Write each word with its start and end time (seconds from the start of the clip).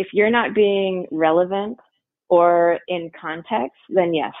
if 0.00 0.06
you're 0.14 0.30
not 0.30 0.54
being 0.54 1.06
relevant 1.10 1.76
or 2.30 2.78
in 2.88 3.10
context, 3.20 3.76
then 3.90 4.14
yes, 4.14 4.32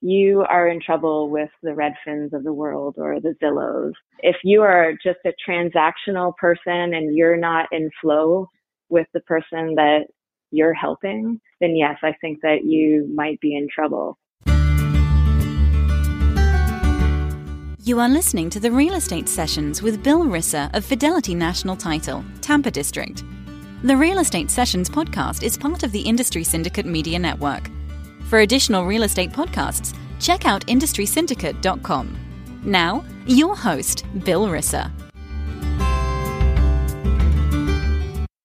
you 0.00 0.44
are 0.48 0.68
in 0.68 0.80
trouble 0.80 1.28
with 1.28 1.50
the 1.64 1.74
Redfins 1.74 2.32
of 2.32 2.44
the 2.44 2.52
world 2.52 2.94
or 2.98 3.18
the 3.20 3.34
Zillows. 3.42 3.94
If 4.20 4.36
you 4.44 4.62
are 4.62 4.92
just 5.02 5.18
a 5.26 5.32
transactional 5.46 6.36
person 6.36 6.94
and 6.94 7.16
you're 7.16 7.36
not 7.36 7.66
in 7.72 7.90
flow 8.00 8.48
with 8.90 9.08
the 9.12 9.20
person 9.22 9.74
that 9.74 10.02
you're 10.52 10.72
helping, 10.72 11.40
then 11.60 11.74
yes, 11.74 11.96
I 12.04 12.14
think 12.20 12.38
that 12.42 12.64
you 12.64 13.10
might 13.12 13.40
be 13.40 13.56
in 13.56 13.66
trouble. 13.74 14.18
You 17.82 17.98
are 17.98 18.08
listening 18.08 18.50
to 18.50 18.60
the 18.60 18.70
Real 18.70 18.94
Estate 18.94 19.28
Sessions 19.28 19.82
with 19.82 20.04
Bill 20.04 20.20
Risser 20.20 20.72
of 20.76 20.84
Fidelity 20.84 21.34
National 21.34 21.74
Title, 21.74 22.24
Tampa 22.40 22.70
District. 22.70 23.24
The 23.84 23.96
Real 23.96 24.18
Estate 24.18 24.50
Sessions 24.50 24.90
podcast 24.90 25.44
is 25.44 25.56
part 25.56 25.84
of 25.84 25.92
the 25.92 26.00
Industry 26.00 26.42
Syndicate 26.42 26.84
Media 26.84 27.16
Network. 27.16 27.70
For 28.24 28.40
additional 28.40 28.84
real 28.84 29.04
estate 29.04 29.30
podcasts, 29.30 29.96
check 30.18 30.44
out 30.44 30.66
industrysyndicate.com. 30.66 32.18
Now, 32.64 33.04
your 33.28 33.54
host, 33.54 34.04
Bill 34.24 34.48
Risser. 34.48 34.90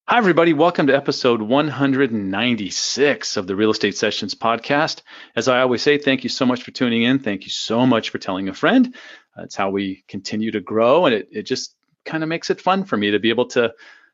Hi, 0.07 0.19
everybody. 0.19 0.53
Welcome 0.53 0.85
to 0.85 0.95
episode 0.95 1.41
196 1.41 3.35
of 3.35 3.47
the 3.47 3.55
Real 3.55 3.71
Estate 3.71 3.97
Sessions 3.97 4.35
podcast. 4.35 5.01
As 5.35 5.47
I 5.47 5.61
always 5.61 5.81
say, 5.81 5.97
thank 5.97 6.23
you 6.23 6.29
so 6.29 6.45
much 6.45 6.61
for 6.61 6.69
tuning 6.69 7.01
in. 7.01 7.17
Thank 7.17 7.45
you 7.45 7.49
so 7.49 7.87
much 7.87 8.11
for 8.11 8.19
telling 8.19 8.49
a 8.49 8.53
friend. 8.53 8.93
That's 9.35 9.55
how 9.55 9.71
we 9.71 10.03
continue 10.07 10.51
to 10.51 10.59
grow, 10.59 11.07
and 11.07 11.15
it, 11.15 11.27
it 11.31 11.43
just 11.47 11.73
kind 12.05 12.21
of 12.21 12.29
makes 12.29 12.51
it 12.51 12.61
fun 12.61 12.83
for 12.83 12.97
me 12.97 13.09
to 13.09 13.17
be 13.17 13.29
able 13.31 13.47
to 13.47 13.73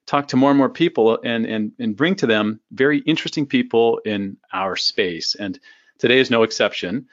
talk 0.10 0.28
to 0.30 0.38
more 0.38 0.50
and 0.50 0.58
more 0.58 0.70
people 0.70 1.20
and, 1.24 1.46
and, 1.46 1.72
and 1.78 1.96
bring 1.96 2.16
to 2.16 2.26
them 2.26 2.60
very 2.72 2.98
interesting 3.02 3.46
people 3.46 4.00
in 4.04 4.38
our 4.52 4.76
space. 4.76 5.36
And 5.36 5.60
today 6.00 6.20
is 6.20 6.32
no 6.32 6.42
exception. 6.42 7.08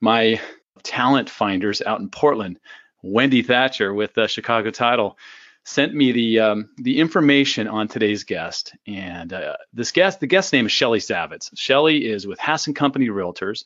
My 0.00 0.38
talent 0.82 1.30
finders 1.30 1.80
out 1.80 2.00
in 2.00 2.10
Portland, 2.10 2.60
Wendy 3.02 3.40
Thatcher 3.40 3.94
with 3.94 4.18
uh, 4.18 4.26
Chicago 4.26 4.70
Title, 4.70 5.16
sent 5.64 5.94
me 5.94 6.12
the 6.12 6.40
um, 6.40 6.68
the 6.76 7.00
information 7.00 7.68
on 7.68 7.88
today's 7.88 8.24
guest. 8.24 8.74
And 8.86 9.32
uh, 9.32 9.56
this 9.72 9.92
guest, 9.92 10.20
the 10.20 10.26
guest 10.26 10.52
name 10.52 10.66
is 10.66 10.72
Shelley 10.72 10.98
Zavitz. 10.98 11.50
Shelley 11.54 12.06
is 12.06 12.26
with 12.26 12.38
Hasson 12.38 12.74
Company 12.74 13.08
Realtors. 13.08 13.64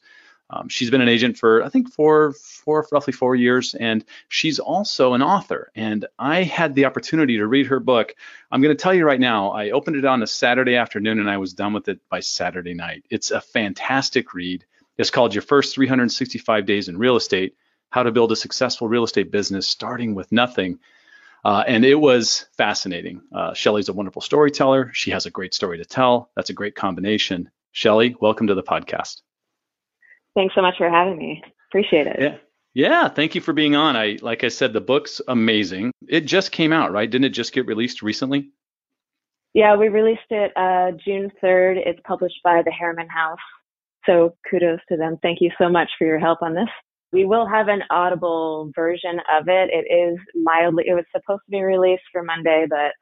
Um, 0.48 0.68
she's 0.68 0.90
been 0.90 1.00
an 1.00 1.08
agent 1.08 1.36
for 1.36 1.62
I 1.64 1.68
think 1.68 1.92
four, 1.92 2.32
four, 2.32 2.86
roughly 2.92 3.12
four 3.12 3.34
years, 3.34 3.74
and 3.74 4.04
she's 4.28 4.58
also 4.58 5.14
an 5.14 5.22
author. 5.22 5.72
And 5.74 6.06
I 6.18 6.42
had 6.44 6.74
the 6.74 6.84
opportunity 6.84 7.38
to 7.38 7.46
read 7.46 7.66
her 7.66 7.80
book. 7.80 8.14
I'm 8.50 8.62
going 8.62 8.76
to 8.76 8.80
tell 8.80 8.94
you 8.94 9.04
right 9.04 9.18
now. 9.18 9.50
I 9.50 9.70
opened 9.70 9.96
it 9.96 10.04
on 10.04 10.22
a 10.22 10.26
Saturday 10.26 10.76
afternoon, 10.76 11.18
and 11.18 11.28
I 11.28 11.38
was 11.38 11.54
done 11.54 11.72
with 11.72 11.88
it 11.88 12.00
by 12.08 12.20
Saturday 12.20 12.74
night. 12.74 13.04
It's 13.10 13.32
a 13.32 13.40
fantastic 13.40 14.34
read. 14.34 14.64
It's 14.96 15.10
called 15.10 15.34
Your 15.34 15.42
First 15.42 15.74
365 15.74 16.64
Days 16.64 16.88
in 16.88 16.96
Real 16.96 17.16
Estate: 17.16 17.56
How 17.90 18.04
to 18.04 18.12
Build 18.12 18.30
a 18.30 18.36
Successful 18.36 18.88
Real 18.88 19.04
Estate 19.04 19.32
Business 19.32 19.66
Starting 19.66 20.14
with 20.14 20.30
Nothing. 20.30 20.78
Uh, 21.44 21.62
and 21.66 21.84
it 21.84 21.94
was 21.94 22.46
fascinating. 22.56 23.20
Uh, 23.32 23.54
Shelley's 23.54 23.88
a 23.88 23.92
wonderful 23.92 24.22
storyteller. 24.22 24.90
She 24.94 25.12
has 25.12 25.26
a 25.26 25.30
great 25.30 25.54
story 25.54 25.78
to 25.78 25.84
tell. 25.84 26.30
That's 26.34 26.50
a 26.50 26.54
great 26.54 26.74
combination. 26.74 27.50
Shelley, 27.70 28.16
welcome 28.20 28.48
to 28.48 28.54
the 28.54 28.64
podcast. 28.64 29.22
Thanks 30.36 30.54
so 30.54 30.62
much 30.62 30.74
for 30.78 30.88
having 30.88 31.18
me. 31.18 31.42
Appreciate 31.70 32.06
it. 32.06 32.16
Yeah. 32.20 32.36
Yeah, 32.74 33.08
thank 33.08 33.34
you 33.34 33.40
for 33.40 33.54
being 33.54 33.74
on. 33.74 33.96
I 33.96 34.18
like 34.20 34.44
I 34.44 34.48
said, 34.48 34.74
the 34.74 34.82
book's 34.82 35.22
amazing. 35.28 35.92
It 36.08 36.26
just 36.26 36.52
came 36.52 36.74
out, 36.74 36.92
right? 36.92 37.10
Didn't 37.10 37.24
it 37.24 37.30
just 37.30 37.54
get 37.54 37.66
released 37.66 38.02
recently? 38.02 38.50
Yeah, 39.54 39.74
we 39.76 39.88
released 39.88 40.28
it 40.28 40.52
uh, 40.54 40.90
June 41.02 41.32
3rd. 41.42 41.78
It's 41.86 42.00
published 42.06 42.38
by 42.44 42.60
the 42.62 42.70
Harriman 42.70 43.08
House. 43.08 43.38
So 44.04 44.36
kudos 44.50 44.80
to 44.90 44.98
them. 44.98 45.16
Thank 45.22 45.38
you 45.40 45.50
so 45.58 45.70
much 45.70 45.88
for 45.98 46.06
your 46.06 46.18
help 46.18 46.42
on 46.42 46.52
this. 46.52 46.68
We 47.14 47.24
will 47.24 47.48
have 47.48 47.68
an 47.68 47.80
audible 47.90 48.70
version 48.76 49.20
of 49.34 49.48
it. 49.48 49.70
It 49.72 49.90
is 49.90 50.18
mildly, 50.34 50.84
it 50.86 50.92
was 50.92 51.06
supposed 51.16 51.44
to 51.46 51.50
be 51.50 51.62
released 51.62 52.02
for 52.12 52.22
Monday, 52.22 52.66
but 52.68 52.92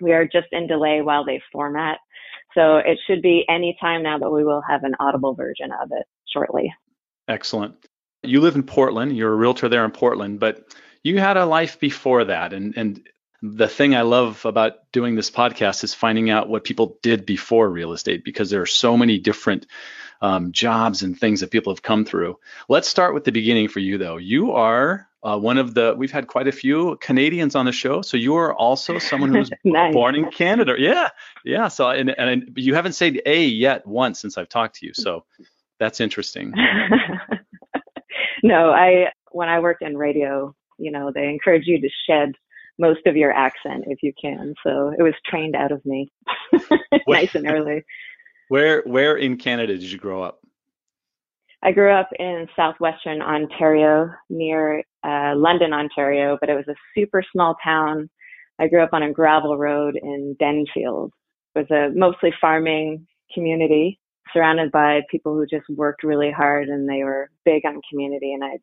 we 0.00 0.12
are 0.12 0.24
just 0.24 0.48
in 0.50 0.66
delay 0.66 1.00
while 1.00 1.24
they 1.24 1.40
format. 1.52 1.98
So 2.56 2.78
it 2.78 2.98
should 3.06 3.22
be 3.22 3.44
any 3.48 3.76
time 3.80 4.02
now, 4.02 4.18
but 4.18 4.32
we 4.32 4.42
will 4.42 4.62
have 4.68 4.82
an 4.82 4.96
audible 4.98 5.34
version 5.34 5.70
of 5.80 5.90
it 5.92 6.06
shortly. 6.32 6.74
Excellent. 7.28 7.74
You 8.22 8.40
live 8.40 8.54
in 8.54 8.62
Portland. 8.62 9.16
You're 9.16 9.32
a 9.32 9.36
realtor 9.36 9.68
there 9.68 9.84
in 9.84 9.90
Portland, 9.90 10.40
but 10.40 10.64
you 11.02 11.18
had 11.18 11.36
a 11.36 11.46
life 11.46 11.80
before 11.80 12.24
that. 12.24 12.52
And, 12.52 12.74
and 12.76 13.08
the 13.42 13.68
thing 13.68 13.94
I 13.94 14.02
love 14.02 14.44
about 14.44 14.90
doing 14.92 15.16
this 15.16 15.30
podcast 15.30 15.82
is 15.82 15.94
finding 15.94 16.30
out 16.30 16.48
what 16.48 16.64
people 16.64 16.98
did 17.02 17.26
before 17.26 17.68
real 17.68 17.92
estate 17.92 18.24
because 18.24 18.50
there 18.50 18.62
are 18.62 18.66
so 18.66 18.96
many 18.96 19.18
different 19.18 19.66
um, 20.20 20.52
jobs 20.52 21.02
and 21.02 21.18
things 21.18 21.40
that 21.40 21.50
people 21.50 21.72
have 21.72 21.82
come 21.82 22.04
through. 22.04 22.38
Let's 22.68 22.88
start 22.88 23.12
with 23.12 23.24
the 23.24 23.32
beginning 23.32 23.68
for 23.68 23.80
you, 23.80 23.98
though. 23.98 24.18
You 24.18 24.52
are 24.52 25.08
uh, 25.24 25.36
one 25.36 25.58
of 25.58 25.74
the, 25.74 25.94
we've 25.96 26.12
had 26.12 26.28
quite 26.28 26.46
a 26.46 26.52
few 26.52 26.96
Canadians 27.00 27.56
on 27.56 27.66
the 27.66 27.72
show. 27.72 28.02
So 28.02 28.16
you 28.16 28.36
are 28.36 28.54
also 28.54 29.00
someone 29.00 29.34
who's 29.34 29.50
nice. 29.64 29.92
born 29.92 30.14
in 30.14 30.30
Canada. 30.30 30.76
Yeah. 30.78 31.08
Yeah. 31.44 31.66
So, 31.66 31.90
and, 31.90 32.10
and 32.16 32.52
you 32.56 32.74
haven't 32.74 32.92
said 32.92 33.20
A 33.26 33.44
yet 33.44 33.84
once 33.84 34.20
since 34.20 34.38
I've 34.38 34.48
talked 34.48 34.76
to 34.76 34.86
you. 34.86 34.94
So 34.94 35.24
that's 35.82 36.00
interesting. 36.00 36.54
no, 38.44 38.70
I, 38.70 39.06
when 39.32 39.48
I 39.48 39.58
worked 39.58 39.82
in 39.82 39.96
radio, 39.96 40.54
you 40.78 40.92
know, 40.92 41.10
they 41.12 41.28
encourage 41.28 41.66
you 41.66 41.80
to 41.80 41.88
shed 42.06 42.32
most 42.78 43.04
of 43.06 43.16
your 43.16 43.32
accent 43.32 43.84
if 43.88 43.98
you 44.00 44.12
can. 44.20 44.54
So 44.64 44.94
it 44.96 45.02
was 45.02 45.14
trained 45.26 45.56
out 45.56 45.72
of 45.72 45.84
me 45.84 46.10
nice 47.08 47.34
and 47.34 47.50
early. 47.50 47.82
Where 48.48 48.82
where 48.82 49.16
in 49.16 49.38
Canada 49.38 49.72
did 49.78 49.90
you 49.90 49.96
grow 49.96 50.22
up? 50.22 50.40
I 51.62 51.72
grew 51.72 51.90
up 51.90 52.10
in 52.18 52.46
southwestern 52.54 53.22
Ontario, 53.22 54.10
near 54.28 54.80
uh, 55.02 55.32
London, 55.34 55.72
Ontario, 55.72 56.36
but 56.38 56.50
it 56.50 56.54
was 56.54 56.68
a 56.68 56.74
super 56.94 57.24
small 57.32 57.56
town. 57.64 58.10
I 58.58 58.68
grew 58.68 58.82
up 58.82 58.92
on 58.92 59.04
a 59.04 59.12
gravel 59.12 59.56
road 59.56 59.96
in 59.96 60.36
Denfield. 60.38 61.12
It 61.54 61.60
was 61.60 61.70
a 61.70 61.96
mostly 61.96 62.34
farming 62.42 63.06
community, 63.32 63.98
surrounded 64.32 64.72
by 64.72 65.00
people 65.10 65.34
who 65.34 65.46
just 65.46 65.68
worked 65.68 66.04
really 66.04 66.30
hard, 66.30 66.68
and 66.68 66.88
they 66.88 67.04
were 67.04 67.30
big 67.44 67.64
on 67.66 67.80
community. 67.90 68.32
And 68.32 68.44
I, 68.44 68.58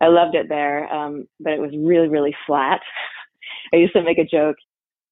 I 0.00 0.08
loved 0.08 0.34
it 0.34 0.48
there, 0.48 0.92
um, 0.92 1.26
but 1.38 1.52
it 1.52 1.60
was 1.60 1.72
really, 1.76 2.08
really 2.08 2.34
flat. 2.46 2.80
I 3.72 3.76
used 3.76 3.92
to 3.94 4.02
make 4.02 4.18
a 4.18 4.24
joke 4.24 4.56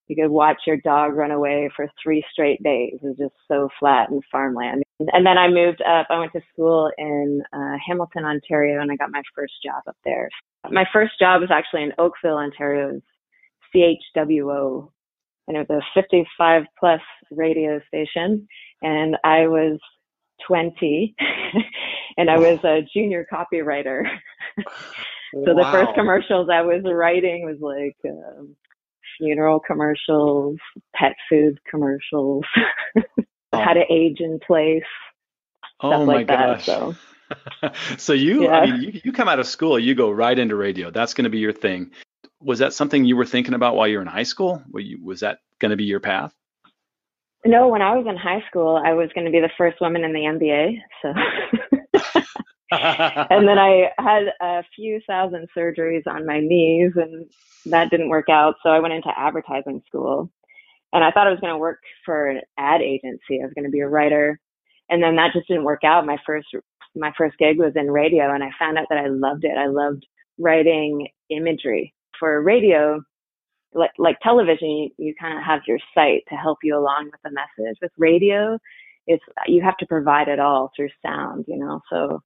you 0.09 0.16
could 0.16 0.31
watch 0.31 0.62
your 0.66 0.78
dog 0.78 1.15
run 1.15 1.31
away 1.31 1.71
for 1.76 1.87
three 2.03 2.25
straight 2.32 2.62
days. 2.62 2.94
It 3.03 3.06
was 3.06 3.16
just 3.19 3.34
so 3.47 3.69
flat 3.78 4.10
and 4.10 4.22
farmland. 4.32 4.82
And 4.99 5.25
then 5.25 5.38
I 5.38 5.49
moved 5.49 5.82
up. 5.82 6.06
I 6.10 6.19
went 6.19 6.32
to 6.32 6.41
school 6.53 6.91
in 6.99 7.43
uh, 7.53 7.76
Hamilton, 7.87 8.25
Ontario, 8.25 8.81
and 8.81 8.91
I 8.91 8.97
got 8.97 9.10
my 9.10 9.22
first 9.34 9.53
job 9.65 9.82
up 9.87 9.97
there. 10.05 10.28
My 10.70 10.84
first 10.93 11.12
job 11.20 11.43
was 11.43 11.50
actually 11.53 11.82
in 11.84 11.93
Oakville, 11.99 12.38
Ontario, 12.38 13.00
CHWO, 13.75 14.91
and 15.48 15.56
it 15.56 15.66
was 15.69 15.82
a 15.82 16.00
55 16.00 16.64
plus 16.78 17.00
radio 17.31 17.81
station. 17.88 18.47
And 18.82 19.16
I 19.25 19.48
was 19.48 19.81
20, 20.47 21.16
and 22.19 22.31
I 22.31 22.38
was 22.38 22.62
a 22.62 22.86
junior 22.94 23.26
copywriter. 23.32 24.03
so 24.58 25.54
wow. 25.54 25.54
the 25.54 25.69
first 25.72 25.94
commercials 25.94 26.48
I 26.53 26.62
was 26.62 26.82
writing 26.84 27.44
was 27.44 27.56
like 27.60 27.97
um, 28.08 28.54
funeral 29.16 29.58
commercials, 29.58 30.58
pet 30.94 31.14
food 31.28 31.58
commercials, 31.69 32.44
oh. 32.97 33.03
how 33.53 33.72
to 33.72 33.82
age 33.91 34.20
in 34.20 34.38
place, 34.47 34.82
oh 35.81 35.91
stuff 35.91 36.06
my 36.06 36.14
like 36.14 36.28
gosh. 36.28 36.66
that. 36.66 36.78
So. 36.78 36.94
so 37.98 38.12
you, 38.12 38.44
yeah. 38.44 38.53
I 38.53 38.66
mean, 38.70 38.82
you, 38.82 39.00
you 39.04 39.12
come 39.12 39.28
out 39.28 39.38
of 39.38 39.47
school, 39.47 39.78
you 39.78 39.94
go 39.94 40.10
right 40.10 40.38
into 40.38 40.56
radio. 40.56 40.91
That's 40.91 41.14
going 41.14 41.25
to 41.25 41.31
be 41.31 41.38
your 41.38 41.53
thing. 41.53 41.91
Was 42.41 42.60
that 42.60 42.72
something 42.72 43.04
you 43.04 43.16
were 43.16 43.26
thinking 43.26 43.54
about 43.54 43.75
while 43.75 43.88
you 43.88 43.97
were 43.97 44.03
in 44.03 44.09
high 44.09 44.22
school? 44.22 44.62
You, 44.75 45.04
was 45.04 45.21
that 45.21 45.38
going 45.59 45.71
to 45.71 45.76
be 45.76 45.84
your 45.84 46.00
path? 46.00 46.32
No, 47.44 47.69
when 47.69 47.82
I 47.82 47.97
was 47.97 48.06
in 48.06 48.16
high 48.16 48.43
school, 48.49 48.81
I 48.84 48.93
was 48.93 49.11
going 49.14 49.25
to 49.25 49.31
be 49.31 49.40
the 49.40 49.50
first 49.56 49.81
woman 49.81 50.05
in 50.05 50.12
the 50.12 50.20
NBA. 50.20 50.79
So 51.02 51.14
and 52.70 53.49
then 53.49 53.58
I 53.58 53.90
had 53.99 54.25
a 54.40 54.62
few 54.75 55.00
thousand 55.06 55.49
surgeries 55.56 56.06
on 56.06 56.26
my 56.26 56.40
knees, 56.40 56.93
and 56.96 57.26
that 57.67 57.90
didn't 57.90 58.11
work 58.11 58.29
out. 58.29 58.56
So 58.62 58.70
I 58.70 58.81
went 58.81 58.94
into 58.94 59.11
advertising 59.17 59.82
school, 59.87 60.31
and 60.93 61.02
I 61.02 61.11
thought 61.11 61.26
I 61.26 61.31
was 61.31 61.41
going 61.41 61.55
to 61.55 61.58
work 61.58 61.81
for 62.05 62.29
an 62.29 62.43
ad 62.58 62.82
agency. 62.82 63.41
I 63.41 63.44
was 63.44 63.55
going 63.55 63.64
to 63.64 63.70
be 63.70 63.81
a 63.81 63.88
writer, 63.88 64.38
and 64.91 65.02
then 65.02 65.17
that 65.17 65.32
just 65.32 65.49
didn't 65.49 65.64
work 65.64 65.84
out. 65.84 66.06
My 66.06 66.19
first 66.26 66.49
my 66.94 67.12
first 67.17 67.38
gig 67.38 67.58
was 67.58 67.73
in 67.76 67.91
radio, 67.91 68.32
and 68.34 68.43
I 68.43 68.50
found 68.58 68.79
out 68.79 68.87
that 68.91 68.99
I 68.99 69.06
loved 69.08 69.44
it. 69.44 69.56
I 69.56 69.67
loved 69.67 70.06
writing 70.38 71.08
imagery 71.31 71.94
for 72.19 72.43
radio. 72.43 73.00
Like 73.75 73.91
like 73.99 74.19
television, 74.20 74.70
you, 74.70 74.91
you 74.97 75.15
kind 75.20 75.38
of 75.38 75.44
have 75.44 75.61
your 75.67 75.79
site 75.94 76.23
to 76.31 76.35
help 76.35 76.59
you 76.62 76.76
along 76.76 77.11
with 77.12 77.20
the 77.23 77.31
message. 77.31 77.76
With 77.82 77.93
radio, 77.99 78.59
it's 79.06 79.25
you 79.47 79.62
have 79.62 79.76
to 79.79 79.87
provide 79.87 80.29
it 80.29 80.41
all 80.41 80.70
through 80.75 80.88
sound, 81.05 81.44
you 81.47 81.59
know. 81.59 81.81
So 81.91 82.23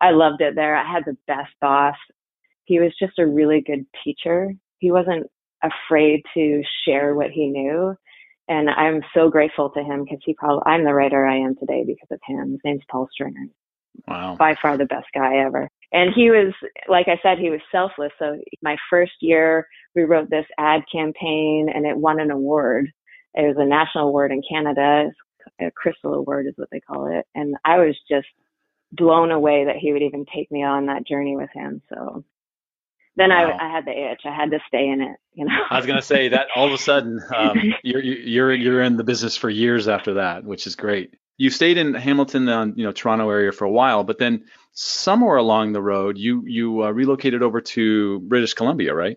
I 0.00 0.10
loved 0.10 0.40
it 0.40 0.54
there. 0.54 0.76
I 0.76 0.90
had 0.90 1.04
the 1.04 1.16
best 1.26 1.52
boss. 1.60 1.96
He 2.64 2.78
was 2.78 2.92
just 2.98 3.18
a 3.18 3.26
really 3.26 3.60
good 3.60 3.86
teacher. 4.04 4.52
He 4.78 4.92
wasn't 4.92 5.26
afraid 5.62 6.22
to 6.34 6.62
share 6.86 7.14
what 7.14 7.30
he 7.30 7.46
knew. 7.46 7.94
And 8.48 8.68
I'm 8.68 9.00
so 9.14 9.30
grateful 9.30 9.70
to 9.70 9.82
him 9.82 10.04
because 10.04 10.20
he 10.24 10.34
probably, 10.34 10.62
I'm 10.66 10.84
the 10.84 10.92
writer 10.92 11.24
I 11.24 11.38
am 11.38 11.56
today 11.56 11.84
because 11.86 12.08
of 12.10 12.20
him. 12.26 12.52
His 12.52 12.60
name's 12.64 12.82
Paul 12.90 13.08
Stringer. 13.10 13.46
Wow. 14.06 14.36
By 14.38 14.56
far 14.60 14.76
the 14.76 14.84
best 14.84 15.06
guy 15.14 15.38
ever. 15.38 15.70
And 15.94 16.12
he 16.12 16.28
was, 16.28 16.52
like 16.88 17.06
I 17.06 17.20
said, 17.22 17.38
he 17.38 17.50
was 17.50 17.60
selfless. 17.70 18.10
So 18.18 18.36
my 18.62 18.76
first 18.90 19.12
year, 19.20 19.68
we 19.94 20.02
wrote 20.02 20.28
this 20.28 20.44
ad 20.58 20.82
campaign 20.90 21.68
and 21.72 21.86
it 21.86 21.96
won 21.96 22.18
an 22.18 22.32
award. 22.32 22.90
It 23.34 23.46
was 23.46 23.56
a 23.56 23.64
national 23.64 24.08
award 24.08 24.32
in 24.32 24.42
Canada. 24.46 25.12
A 25.60 25.70
crystal 25.70 26.14
award 26.14 26.46
is 26.48 26.54
what 26.56 26.68
they 26.72 26.80
call 26.80 27.16
it. 27.16 27.24
And 27.36 27.54
I 27.64 27.78
was 27.78 27.94
just 28.10 28.26
blown 28.90 29.30
away 29.30 29.66
that 29.66 29.76
he 29.76 29.92
would 29.92 30.02
even 30.02 30.26
take 30.34 30.50
me 30.50 30.64
on 30.64 30.86
that 30.86 31.06
journey 31.06 31.36
with 31.36 31.50
him. 31.54 31.80
So 31.88 32.24
then 33.14 33.30
wow. 33.30 33.56
I, 33.56 33.64
I 33.64 33.70
had 33.70 33.84
the 33.84 33.92
itch. 33.92 34.22
I 34.24 34.34
had 34.34 34.50
to 34.50 34.58
stay 34.66 34.88
in 34.88 35.00
it. 35.00 35.16
You 35.32 35.44
know. 35.44 35.52
I 35.70 35.76
was 35.76 35.86
gonna 35.86 36.02
say 36.02 36.28
that 36.28 36.48
all 36.56 36.66
of 36.66 36.72
a 36.72 36.78
sudden 36.78 37.20
um, 37.34 37.56
you're 37.84 38.02
you're 38.02 38.52
you're 38.52 38.82
in 38.82 38.96
the 38.96 39.04
business 39.04 39.36
for 39.36 39.48
years 39.48 39.86
after 39.86 40.14
that, 40.14 40.44
which 40.44 40.66
is 40.66 40.74
great. 40.74 41.14
You 41.36 41.50
stayed 41.50 41.78
in 41.78 41.94
Hamilton, 41.94 42.48
on 42.48 42.74
you 42.76 42.84
know 42.84 42.92
Toronto 42.92 43.28
area 43.28 43.52
for 43.52 43.64
a 43.64 43.70
while, 43.70 44.04
but 44.04 44.18
then 44.18 44.44
somewhere 44.72 45.36
along 45.36 45.72
the 45.72 45.82
road 45.82 46.18
you 46.18 46.42
you 46.46 46.84
uh, 46.84 46.90
relocated 46.90 47.42
over 47.42 47.60
to 47.60 48.20
British 48.20 48.54
Columbia, 48.54 48.94
right? 48.94 49.16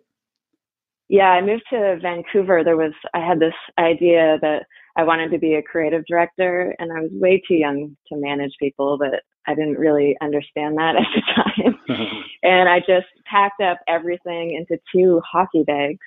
Yeah, 1.10 1.30
I 1.30 1.42
moved 1.42 1.64
to 1.70 2.00
Vancouver. 2.02 2.64
There 2.64 2.78
was 2.78 2.94
I 3.14 3.20
had 3.20 3.40
this 3.40 3.54
idea 3.78 4.38
that 4.42 4.66
I 4.98 5.04
wanted 5.04 5.32
to 5.32 5.38
be 5.38 5.56
a 5.56 5.62
creative 5.62 6.04
director, 6.08 6.76
and 6.80 6.92
I 6.92 7.02
was 7.02 7.12
way 7.14 7.42
too 7.48 7.54
young 7.54 7.96
to 8.08 8.18
manage 8.18 8.54
people, 8.60 8.98
but 8.98 9.22
I 9.48 9.56
didn't 9.56 9.78
really 9.78 10.18
understand 10.22 10.78
that 10.78 10.96
at 10.98 11.06
the 11.16 11.22
time. 11.34 11.78
and 12.44 12.68
I 12.68 12.80
just 12.80 13.08
packed 13.26 13.62
up 13.62 13.80
everything 13.88 14.56
into 14.56 14.82
two 14.94 15.22
hockey 15.26 15.64
bags 15.64 16.00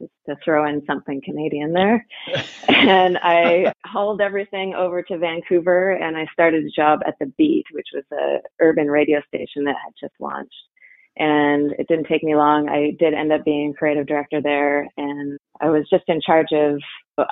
just 0.00 0.12
to 0.28 0.36
throw 0.44 0.66
in 0.68 0.84
something 0.86 1.20
Canadian 1.24 1.72
there. 1.72 2.06
and 2.68 3.18
I 3.22 3.72
hauled 3.84 4.20
everything 4.20 4.74
over 4.74 5.02
to 5.02 5.18
Vancouver 5.18 5.92
and 5.92 6.16
I 6.16 6.26
started 6.32 6.64
a 6.64 6.70
job 6.70 7.00
at 7.06 7.18
The 7.20 7.26
Beat, 7.38 7.66
which 7.72 7.88
was 7.94 8.04
a 8.12 8.38
urban 8.60 8.88
radio 8.88 9.20
station 9.28 9.64
that 9.64 9.76
had 9.84 9.92
just 10.00 10.14
launched. 10.20 10.54
And 11.16 11.72
it 11.72 11.86
didn't 11.88 12.06
take 12.06 12.22
me 12.22 12.34
long. 12.34 12.68
I 12.68 12.96
did 12.98 13.14
end 13.14 13.32
up 13.32 13.44
being 13.44 13.74
creative 13.74 14.06
director 14.06 14.40
there 14.40 14.88
and 14.96 15.38
I 15.60 15.68
was 15.68 15.86
just 15.90 16.04
in 16.08 16.20
charge 16.24 16.52
of 16.52 16.80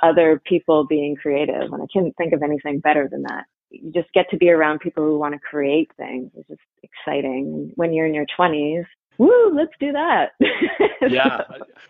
other 0.03 0.41
people 0.45 0.85
being 0.85 1.15
creative 1.15 1.71
and 1.71 1.81
I 1.81 1.87
couldn't 1.91 2.15
think 2.17 2.33
of 2.33 2.43
anything 2.43 2.79
better 2.79 3.07
than 3.11 3.23
that. 3.23 3.45
You 3.71 3.91
just 3.91 4.11
get 4.13 4.29
to 4.31 4.37
be 4.37 4.49
around 4.49 4.79
people 4.79 5.03
who 5.03 5.17
want 5.17 5.33
to 5.33 5.39
create 5.39 5.91
things. 5.97 6.31
It's 6.35 6.47
just 6.47 6.61
exciting. 6.83 7.71
When 7.75 7.93
you're 7.93 8.07
in 8.07 8.13
your 8.13 8.25
20s, 8.37 8.85
woo, 9.19 9.53
let's 9.53 9.73
do 9.79 9.91
that. 9.91 10.31
yeah. 11.07 11.41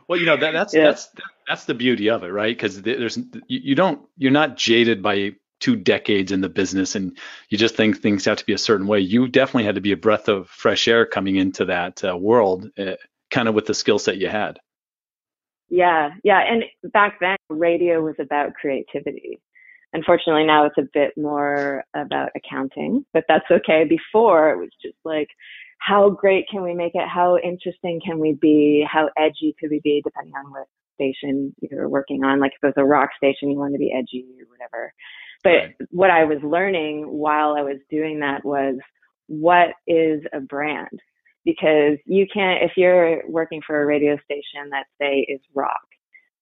Well, 0.07 0.19
you 0.19 0.25
know, 0.25 0.35
that, 0.35 0.51
that's, 0.51 0.73
yeah. 0.73 0.85
that's, 0.85 1.09
that's 1.47 1.65
the 1.65 1.75
beauty 1.75 2.09
of 2.09 2.23
it, 2.23 2.27
right? 2.27 2.55
Because 2.55 2.81
there's, 2.81 3.17
you, 3.17 3.33
you 3.47 3.75
don't, 3.75 4.01
you're 4.17 4.31
not 4.31 4.57
jaded 4.57 5.01
by 5.01 5.35
two 5.59 5.75
decades 5.75 6.31
in 6.31 6.41
the 6.41 6.49
business 6.49 6.95
and 6.95 7.17
you 7.49 7.57
just 7.57 7.75
think 7.75 8.01
things 8.01 8.25
have 8.25 8.37
to 8.37 8.45
be 8.45 8.53
a 8.53 8.57
certain 8.57 8.87
way. 8.87 8.99
You 8.99 9.27
definitely 9.27 9.65
had 9.65 9.75
to 9.75 9.81
be 9.81 9.91
a 9.91 9.97
breath 9.97 10.27
of 10.27 10.49
fresh 10.49 10.87
air 10.87 11.05
coming 11.05 11.35
into 11.35 11.65
that 11.65 12.03
uh, 12.03 12.17
world, 12.17 12.69
uh, 12.77 12.95
kind 13.29 13.47
of 13.47 13.55
with 13.55 13.67
the 13.67 13.73
skill 13.73 13.99
set 13.99 14.17
you 14.17 14.27
had. 14.27 14.59
Yeah. 15.69 16.09
Yeah. 16.23 16.41
And 16.41 16.63
back 16.91 17.19
then, 17.19 17.37
radio 17.49 18.01
was 18.01 18.15
about 18.19 18.55
creativity. 18.55 19.39
Unfortunately, 19.93 20.45
now 20.45 20.65
it's 20.65 20.77
a 20.77 20.87
bit 20.93 21.13
more 21.17 21.83
about 21.95 22.29
accounting, 22.35 23.05
but 23.13 23.25
that's 23.27 23.49
okay. 23.51 23.85
Before 23.85 24.51
it 24.51 24.57
was 24.57 24.69
just 24.81 24.97
like, 25.03 25.29
how 25.79 26.09
great 26.09 26.45
can 26.49 26.63
we 26.63 26.73
make 26.73 26.93
it? 26.93 27.07
How 27.07 27.37
interesting 27.37 27.99
can 28.05 28.19
we 28.19 28.33
be? 28.33 28.85
How 28.89 29.09
edgy 29.17 29.55
could 29.59 29.71
we 29.71 29.81
be, 29.83 30.01
depending 30.03 30.33
on 30.35 30.51
what 30.51 30.67
station 30.95 31.55
you're 31.61 31.89
working 31.89 32.23
on? 32.23 32.39
Like 32.39 32.51
if 32.51 32.63
it 32.63 32.67
was 32.67 32.73
a 32.77 32.85
rock 32.85 33.09
station, 33.17 33.49
you 33.49 33.57
want 33.57 33.73
to 33.73 33.79
be 33.79 33.93
edgy 33.97 34.25
or 34.39 34.45
whatever. 34.49 34.93
But 35.43 35.49
right. 35.49 35.75
what 35.91 36.09
I 36.09 36.25
was 36.25 36.39
learning 36.43 37.05
while 37.07 37.55
I 37.57 37.61
was 37.61 37.77
doing 37.89 38.19
that 38.19 38.43
was 38.43 38.75
what 39.27 39.69
is 39.87 40.21
a 40.33 40.41
brand? 40.41 40.99
Because 41.45 41.97
you 42.05 42.27
can't, 42.31 42.61
if 42.61 42.71
you're 42.75 43.23
working 43.27 43.61
for 43.65 43.81
a 43.81 43.85
radio 43.85 44.17
station 44.25 44.69
that 44.71 44.85
say 45.01 45.25
is 45.29 45.39
rock, 45.55 45.79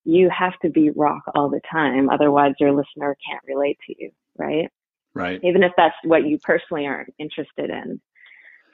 you 0.04 0.30
have 0.36 0.58
to 0.64 0.70
be 0.70 0.90
rock 0.90 1.22
all 1.36 1.50
the 1.50 1.62
time. 1.72 2.10
Otherwise 2.10 2.54
your 2.60 2.72
listener 2.72 3.16
can't 3.30 3.44
relate 3.46 3.78
to 3.86 3.96
you, 4.00 4.10
right? 4.38 4.70
Right. 5.14 5.40
Even 5.44 5.64
if 5.64 5.74
that's 5.78 5.96
what 6.04 6.26
you 6.26 6.40
personally 6.40 6.88
aren't 6.88 7.14
interested 7.20 7.70
in. 7.70 8.02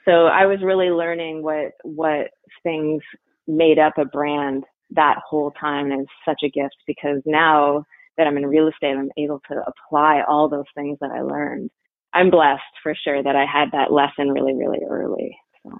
So 0.04 0.26
I 0.26 0.46
was 0.46 0.58
really 0.62 0.90
learning 0.90 1.42
what 1.42 1.72
what 1.82 2.30
things 2.62 3.02
made 3.46 3.78
up 3.78 3.98
a 3.98 4.04
brand 4.04 4.64
that 4.90 5.16
whole 5.28 5.50
time 5.52 5.92
is 5.92 6.06
such 6.24 6.40
a 6.44 6.50
gift 6.50 6.76
because 6.86 7.22
now 7.26 7.84
that 8.16 8.26
I'm 8.26 8.36
in 8.36 8.46
real 8.46 8.68
estate, 8.68 8.96
I'm 8.96 9.10
able 9.16 9.40
to 9.50 9.62
apply 9.66 10.22
all 10.26 10.48
those 10.48 10.66
things 10.74 10.98
that 11.00 11.10
I 11.10 11.22
learned. 11.22 11.70
I'm 12.12 12.30
blessed 12.30 12.62
for 12.82 12.94
sure 12.94 13.22
that 13.22 13.34
I 13.34 13.44
had 13.44 13.72
that 13.72 13.92
lesson 13.92 14.30
really, 14.30 14.54
really 14.54 14.80
early. 14.88 15.36
So. 15.64 15.72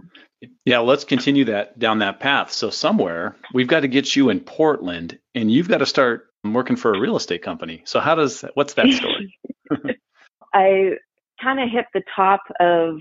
Yeah, 0.64 0.80
let's 0.80 1.04
continue 1.04 1.44
that 1.46 1.78
down 1.78 2.00
that 2.00 2.18
path. 2.18 2.50
So 2.50 2.70
somewhere 2.70 3.36
we've 3.52 3.68
got 3.68 3.80
to 3.80 3.88
get 3.88 4.16
you 4.16 4.30
in 4.30 4.40
Portland, 4.40 5.18
and 5.34 5.50
you've 5.50 5.68
got 5.68 5.78
to 5.78 5.86
start 5.86 6.26
working 6.42 6.76
for 6.76 6.92
a 6.92 7.00
real 7.00 7.16
estate 7.16 7.42
company. 7.42 7.82
So 7.84 8.00
how 8.00 8.14
does 8.14 8.44
what's 8.54 8.74
that 8.74 8.88
story? 8.90 9.38
I 10.54 10.96
kind 11.40 11.60
of 11.60 11.68
hit 11.70 11.86
the 11.94 12.02
top 12.16 12.40
of 12.60 12.96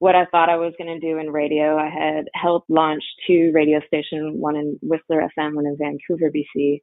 what 0.00 0.16
I 0.16 0.24
thought 0.26 0.48
I 0.48 0.56
was 0.56 0.72
going 0.78 0.98
to 0.98 1.06
do 1.06 1.18
in 1.18 1.30
radio. 1.30 1.76
I 1.76 1.90
had 1.90 2.24
helped 2.34 2.70
launch 2.70 3.04
two 3.26 3.52
radio 3.54 3.80
stations, 3.86 4.34
one 4.34 4.56
in 4.56 4.78
Whistler 4.82 5.28
FM, 5.38 5.54
one 5.54 5.66
in 5.66 5.76
Vancouver, 5.78 6.32
BC. 6.32 6.80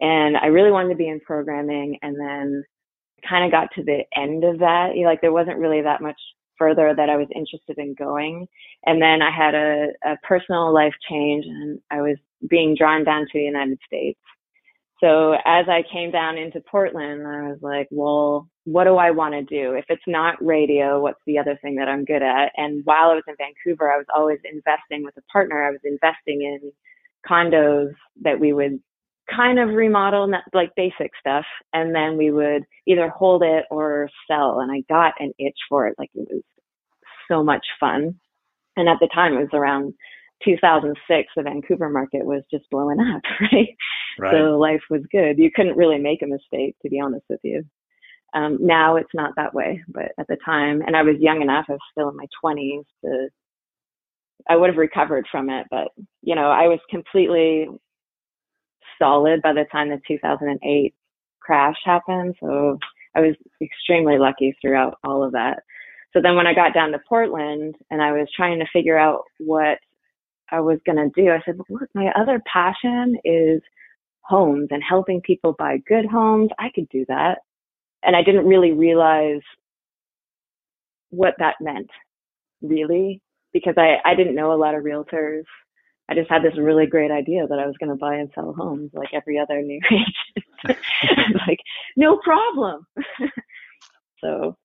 And 0.00 0.38
I 0.38 0.46
really 0.46 0.70
wanted 0.70 0.88
to 0.88 0.96
be 0.96 1.08
in 1.08 1.20
programming 1.20 1.98
and 2.00 2.18
then 2.18 2.64
kind 3.28 3.44
of 3.44 3.50
got 3.50 3.68
to 3.74 3.84
the 3.84 4.04
end 4.16 4.42
of 4.42 4.58
that. 4.60 4.92
You 4.94 5.02
know, 5.02 5.10
like 5.10 5.20
there 5.20 5.34
wasn't 5.34 5.58
really 5.58 5.82
that 5.82 6.00
much 6.00 6.18
further 6.58 6.94
that 6.96 7.10
I 7.10 7.16
was 7.16 7.28
interested 7.34 7.76
in 7.76 7.94
going. 7.94 8.48
And 8.86 9.02
then 9.02 9.20
I 9.20 9.30
had 9.30 9.54
a, 9.54 9.88
a 10.02 10.16
personal 10.26 10.72
life 10.72 10.94
change 11.10 11.44
and 11.44 11.78
I 11.90 12.00
was 12.00 12.16
being 12.48 12.74
drawn 12.74 13.04
down 13.04 13.22
to 13.22 13.30
the 13.34 13.44
United 13.44 13.78
States. 13.86 14.18
So 15.00 15.32
as 15.44 15.66
I 15.68 15.82
came 15.92 16.10
down 16.10 16.38
into 16.38 16.60
Portland, 16.60 17.26
I 17.26 17.48
was 17.48 17.58
like, 17.60 17.86
well, 17.90 18.48
what 18.64 18.84
do 18.84 18.96
I 18.96 19.10
want 19.10 19.34
to 19.34 19.42
do? 19.42 19.74
If 19.74 19.84
it's 19.88 20.02
not 20.06 20.42
radio, 20.44 21.00
what's 21.00 21.20
the 21.26 21.38
other 21.38 21.58
thing 21.60 21.76
that 21.76 21.88
I'm 21.88 22.04
good 22.04 22.22
at? 22.22 22.52
And 22.56 22.82
while 22.84 23.10
I 23.10 23.14
was 23.14 23.24
in 23.28 23.34
Vancouver, 23.36 23.92
I 23.92 23.98
was 23.98 24.06
always 24.14 24.38
investing 24.50 25.04
with 25.04 25.14
a 25.18 25.22
partner. 25.30 25.66
I 25.66 25.70
was 25.70 25.80
investing 25.84 26.42
in 26.42 26.72
condos 27.28 27.92
that 28.22 28.40
we 28.40 28.54
would 28.54 28.80
kind 29.34 29.58
of 29.58 29.70
remodel, 29.70 30.32
like 30.54 30.70
basic 30.76 31.10
stuff, 31.20 31.44
and 31.72 31.94
then 31.94 32.16
we 32.16 32.30
would 32.30 32.62
either 32.86 33.10
hold 33.10 33.42
it 33.42 33.64
or 33.70 34.08
sell. 34.30 34.60
And 34.60 34.72
I 34.72 34.82
got 34.88 35.14
an 35.18 35.32
itch 35.38 35.58
for 35.68 35.86
it. 35.88 35.96
Like 35.98 36.10
it 36.14 36.26
was 36.30 36.42
so 37.28 37.42
much 37.44 37.66
fun. 37.78 38.18
And 38.76 38.88
at 38.88 38.98
the 39.00 39.08
time, 39.12 39.34
it 39.34 39.40
was 39.40 39.48
around 39.52 39.94
2006. 40.44 41.28
The 41.36 41.42
Vancouver 41.42 41.88
market 41.88 42.24
was 42.24 42.42
just 42.50 42.68
blowing 42.70 43.00
up, 43.00 43.22
right? 43.52 43.76
right? 44.18 44.32
So 44.32 44.58
life 44.58 44.82
was 44.90 45.02
good. 45.10 45.38
You 45.38 45.50
couldn't 45.54 45.76
really 45.76 45.98
make 45.98 46.22
a 46.22 46.26
mistake, 46.26 46.76
to 46.82 46.90
be 46.90 47.00
honest 47.00 47.24
with 47.28 47.40
you. 47.42 47.64
Um, 48.34 48.58
now 48.60 48.96
it's 48.96 49.14
not 49.14 49.32
that 49.36 49.54
way, 49.54 49.82
but 49.88 50.12
at 50.18 50.26
the 50.28 50.36
time, 50.44 50.82
and 50.86 50.96
I 50.96 51.02
was 51.02 51.16
young 51.20 51.40
enough, 51.42 51.66
I 51.68 51.72
was 51.72 51.80
still 51.92 52.10
in 52.10 52.16
my 52.16 52.26
20s 52.44 52.84
to, 53.04 53.28
I 54.48 54.56
would 54.56 54.68
have 54.68 54.76
recovered 54.76 55.26
from 55.30 55.48
it, 55.48 55.66
but 55.70 55.88
you 56.22 56.34
know, 56.34 56.50
I 56.50 56.68
was 56.68 56.80
completely 56.90 57.68
solid 58.98 59.42
by 59.42 59.52
the 59.52 59.64
time 59.70 59.88
the 59.88 60.00
2008 60.06 60.94
crash 61.40 61.76
happened. 61.84 62.34
So 62.40 62.78
I 63.14 63.20
was 63.20 63.34
extremely 63.62 64.18
lucky 64.18 64.56
throughout 64.60 64.98
all 65.04 65.24
of 65.24 65.32
that. 65.32 65.62
So 66.12 66.20
then 66.22 66.36
when 66.36 66.46
I 66.46 66.54
got 66.54 66.74
down 66.74 66.92
to 66.92 67.00
Portland 67.08 67.76
and 67.90 68.02
I 68.02 68.12
was 68.12 68.28
trying 68.34 68.58
to 68.58 68.66
figure 68.72 68.98
out 68.98 69.22
what 69.38 69.78
I 70.50 70.60
was 70.60 70.78
going 70.86 70.96
to 70.96 71.10
do, 71.20 71.30
I 71.30 71.42
said, 71.44 71.58
look, 71.68 71.88
my 71.94 72.10
other 72.16 72.42
passion 72.50 73.16
is 73.24 73.60
homes 74.20 74.68
and 74.70 74.82
helping 74.82 75.20
people 75.20 75.54
buy 75.58 75.78
good 75.88 76.06
homes. 76.06 76.50
I 76.58 76.70
could 76.74 76.88
do 76.88 77.04
that. 77.08 77.38
And 78.02 78.14
I 78.14 78.22
didn't 78.22 78.46
really 78.46 78.72
realize 78.72 79.42
what 81.10 81.34
that 81.38 81.56
meant 81.60 81.90
really 82.62 83.20
because 83.52 83.74
I, 83.76 83.96
I 84.04 84.14
didn't 84.14 84.34
know 84.34 84.52
a 84.52 84.54
lot 84.58 84.74
of 84.74 84.84
realtors. 84.84 85.44
I 86.08 86.14
just 86.14 86.30
had 86.30 86.42
this 86.42 86.56
really 86.58 86.86
great 86.86 87.10
idea 87.10 87.46
that 87.46 87.58
I 87.58 87.66
was 87.66 87.76
going 87.78 87.90
to 87.90 87.96
buy 87.96 88.16
and 88.16 88.30
sell 88.34 88.52
homes 88.52 88.90
like 88.92 89.08
every 89.12 89.38
other 89.38 89.60
new 89.60 89.80
agent. 89.90 90.78
like, 91.46 91.58
no 91.96 92.18
problem. 92.18 92.86
so 94.20 94.56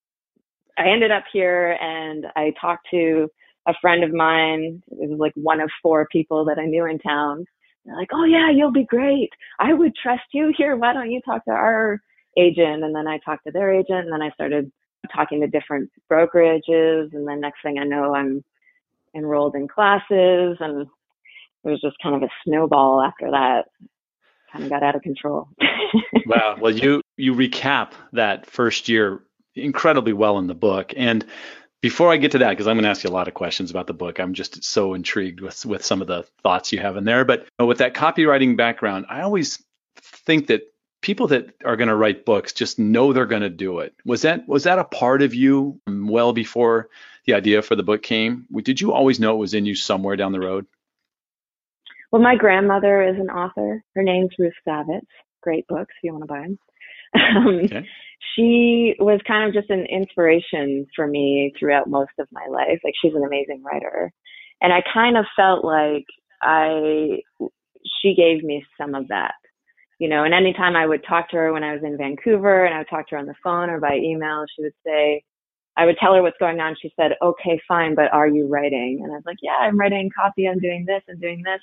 I 0.78 0.90
ended 0.90 1.12
up 1.12 1.24
here 1.32 1.78
and 1.82 2.28
I 2.36 2.54
talked 2.60 2.88
to 2.92 3.30
a 3.68 3.74
friend 3.82 4.04
of 4.04 4.14
mine. 4.14 4.82
It 4.92 5.10
was 5.10 5.20
like 5.20 5.34
one 5.36 5.62
of 5.62 5.70
four 5.82 6.08
people 6.12 6.46
that 6.46 6.60
I 6.60 6.66
knew 6.66 6.86
in 6.86 7.00
town. 7.00 7.46
They're 7.86 7.96
like, 7.96 8.10
oh 8.14 8.26
yeah, 8.26 8.50
you'll 8.52 8.72
be 8.72 8.86
great. 8.86 9.30
I 9.60 9.74
would 9.74 9.96
trust 9.96 10.24
you 10.34 10.54
here. 10.58 10.76
Why 10.76 10.94
don't 10.94 11.12
you 11.12 11.22
talk 11.22 11.46
to 11.46 11.52
our 11.52 12.00
agent? 12.38 12.84
And 12.84 12.96
then 12.96 13.08
I 13.08 13.20
talked 13.20 13.46
to 13.46 13.52
their 13.52 13.74
agent 13.74 14.06
and 14.06 14.14
then 14.14 14.22
I 14.22 14.32
started 14.32 14.72
talking 15.14 15.42
to 15.42 15.48
different 15.48 15.90
brokerages. 16.12 17.14
And 17.14 17.28
then 17.28 17.42
next 17.42 17.62
thing 17.64 17.80
I 17.80 17.84
know, 17.84 18.14
I'm 18.14 18.44
enrolled 19.16 19.56
in 19.56 19.68
classes 19.68 20.58
and 20.60 20.88
it 21.64 21.70
was 21.70 21.82
just 21.82 21.98
kind 22.02 22.16
of 22.16 22.24
a 22.24 22.30
snowball 22.44 23.02
after 23.02 23.30
that. 23.32 23.66
kind 24.52 24.64
of 24.64 24.70
got 24.70 24.84
out 24.84 24.96
of 24.96 25.02
control. 25.02 25.48
wow. 26.26 26.58
Well, 26.60 26.72
you 26.72 27.02
you 27.18 27.34
recap 27.34 27.92
that 28.14 28.46
first 28.46 28.90
year 28.90 29.22
incredibly 29.56 30.14
well 30.14 30.40
in 30.40 30.48
the 30.48 30.56
book, 30.56 30.94
and 30.96 31.26
before 31.82 32.12
I 32.12 32.18
get 32.18 32.32
to 32.32 32.40
that, 32.40 32.52
because 32.52 32.68
I'm 32.68 32.76
going 32.76 32.84
to 32.84 32.90
ask 32.90 33.04
you 33.04 33.10
a 33.10 33.12
lot 33.12 33.28
of 33.28 33.34
questions 33.34 33.72
about 33.72 33.88
the 33.88 33.94
book, 33.94 34.20
I'm 34.20 34.34
just 34.34 34.64
so 34.64 34.94
intrigued 34.94 35.42
with 35.42 35.66
with 35.66 35.84
some 35.84 36.02
of 36.02 36.08
the 36.08 36.24
thoughts 36.44 36.72
you 36.72 36.80
have 36.80 36.96
in 36.96 37.06
there. 37.06 37.26
But 37.26 37.48
with 37.60 37.80
that 37.80 37.94
copywriting 37.94 38.56
background, 38.56 39.06
I 39.10 39.22
always 39.22 39.64
think 39.98 40.48
that 40.48 40.62
people 41.02 41.28
that 41.28 41.56
are 41.66 41.76
going 41.76 41.88
to 41.88 41.96
write 41.96 42.26
books 42.26 42.54
just 42.54 42.78
know 42.78 43.12
they're 43.12 43.26
going 43.26 43.42
to 43.42 43.50
do 43.50 43.80
it. 43.80 43.96
Was 44.06 44.22
that 44.22 44.48
was 44.48 44.64
that 44.64 44.80
a 44.80 44.84
part 44.84 45.22
of 45.22 45.34
you 45.34 45.82
um, 45.88 46.08
well 46.08 46.34
before 46.34 46.90
the 47.26 47.34
idea 47.34 47.62
for 47.62 47.76
the 47.76 47.84
book 47.84 48.04
came? 48.04 48.46
Did 48.64 48.80
you 48.80 48.94
always 48.94 49.20
know 49.20 49.34
it 49.34 49.40
was 49.40 49.54
in 49.54 49.66
you 49.66 49.76
somewhere 49.76 50.16
down 50.16 50.32
the 50.32 50.40
road? 50.40 50.68
Well, 52.12 52.22
my 52.22 52.36
grandmother 52.36 53.02
is 53.04 53.16
an 53.16 53.30
author. 53.30 53.84
Her 53.96 54.04
name's 54.04 54.32
Ruth 54.38 54.54
Zavitz. 54.68 55.08
Great 55.42 55.66
books 55.68 55.94
if 55.98 56.04
you 56.04 56.12
want 56.12 56.24
to 56.24 56.28
buy 56.28 56.42
them. 56.42 56.60
Um, 57.14 57.62
okay. 57.66 57.86
She 58.36 58.96
was 59.00 59.20
kind 59.28 59.48
of 59.48 59.54
just 59.54 59.70
an 59.70 59.86
inspiration 59.86 60.86
for 60.96 61.08
me 61.08 61.54
throughout 61.58 61.90
most 61.90 62.12
of 62.20 62.28
my 62.32 62.46
life. 62.50 62.80
Like 62.84 62.94
she's 63.02 63.14
an 63.14 63.24
amazing 63.26 63.64
writer, 63.64 64.12
and 64.62 64.72
I 64.72 64.82
kind 64.94 65.18
of 65.18 65.26
felt 65.36 65.66
like 65.66 66.06
I 66.42 67.20
she 68.02 68.16
gave 68.16 68.44
me 68.44 68.64
some 68.78 68.96
of 68.96 69.08
that 69.10 69.34
you 70.02 70.10
know, 70.10 70.24
and 70.24 70.34
anytime 70.34 70.76
I 70.76 70.88
would 70.88 71.06
talk 71.08 71.30
to 71.30 71.38
her 71.38 71.54
when 71.54 71.64
I 71.64 71.74
was 71.74 71.84
in 71.84 71.96
Vancouver 71.96 72.66
and 72.66 72.74
I 72.74 72.80
would 72.80 72.90
talk 72.90 73.08
to 73.10 73.16
her 73.16 73.20
on 73.20 73.28
the 73.28 73.36
phone 73.44 73.70
or 73.70 73.80
by 73.80 73.98
email, 73.98 74.46
she 74.56 74.64
would 74.64 74.74
say, 74.84 75.24
I 75.78 75.86
would 75.86 75.96
tell 76.00 76.16
her 76.16 76.24
what's 76.24 76.40
going 76.40 76.60
on. 76.60 76.76
She 76.82 76.92
said, 76.96 77.12
okay, 77.22 77.62
fine, 77.68 77.94
but 77.94 78.12
are 78.12 78.28
you 78.28 78.48
writing? 78.48 79.02
And 79.04 79.12
I 79.12 79.16
was 79.18 79.24
like, 79.28 79.38
yeah, 79.44 79.58
I'm 79.62 79.80
writing 79.80 80.10
copy. 80.16 80.48
I'm 80.48 80.58
doing 80.58 80.86
this 80.88 81.04
and 81.08 81.22
doing 81.22 81.44
this. 81.46 81.60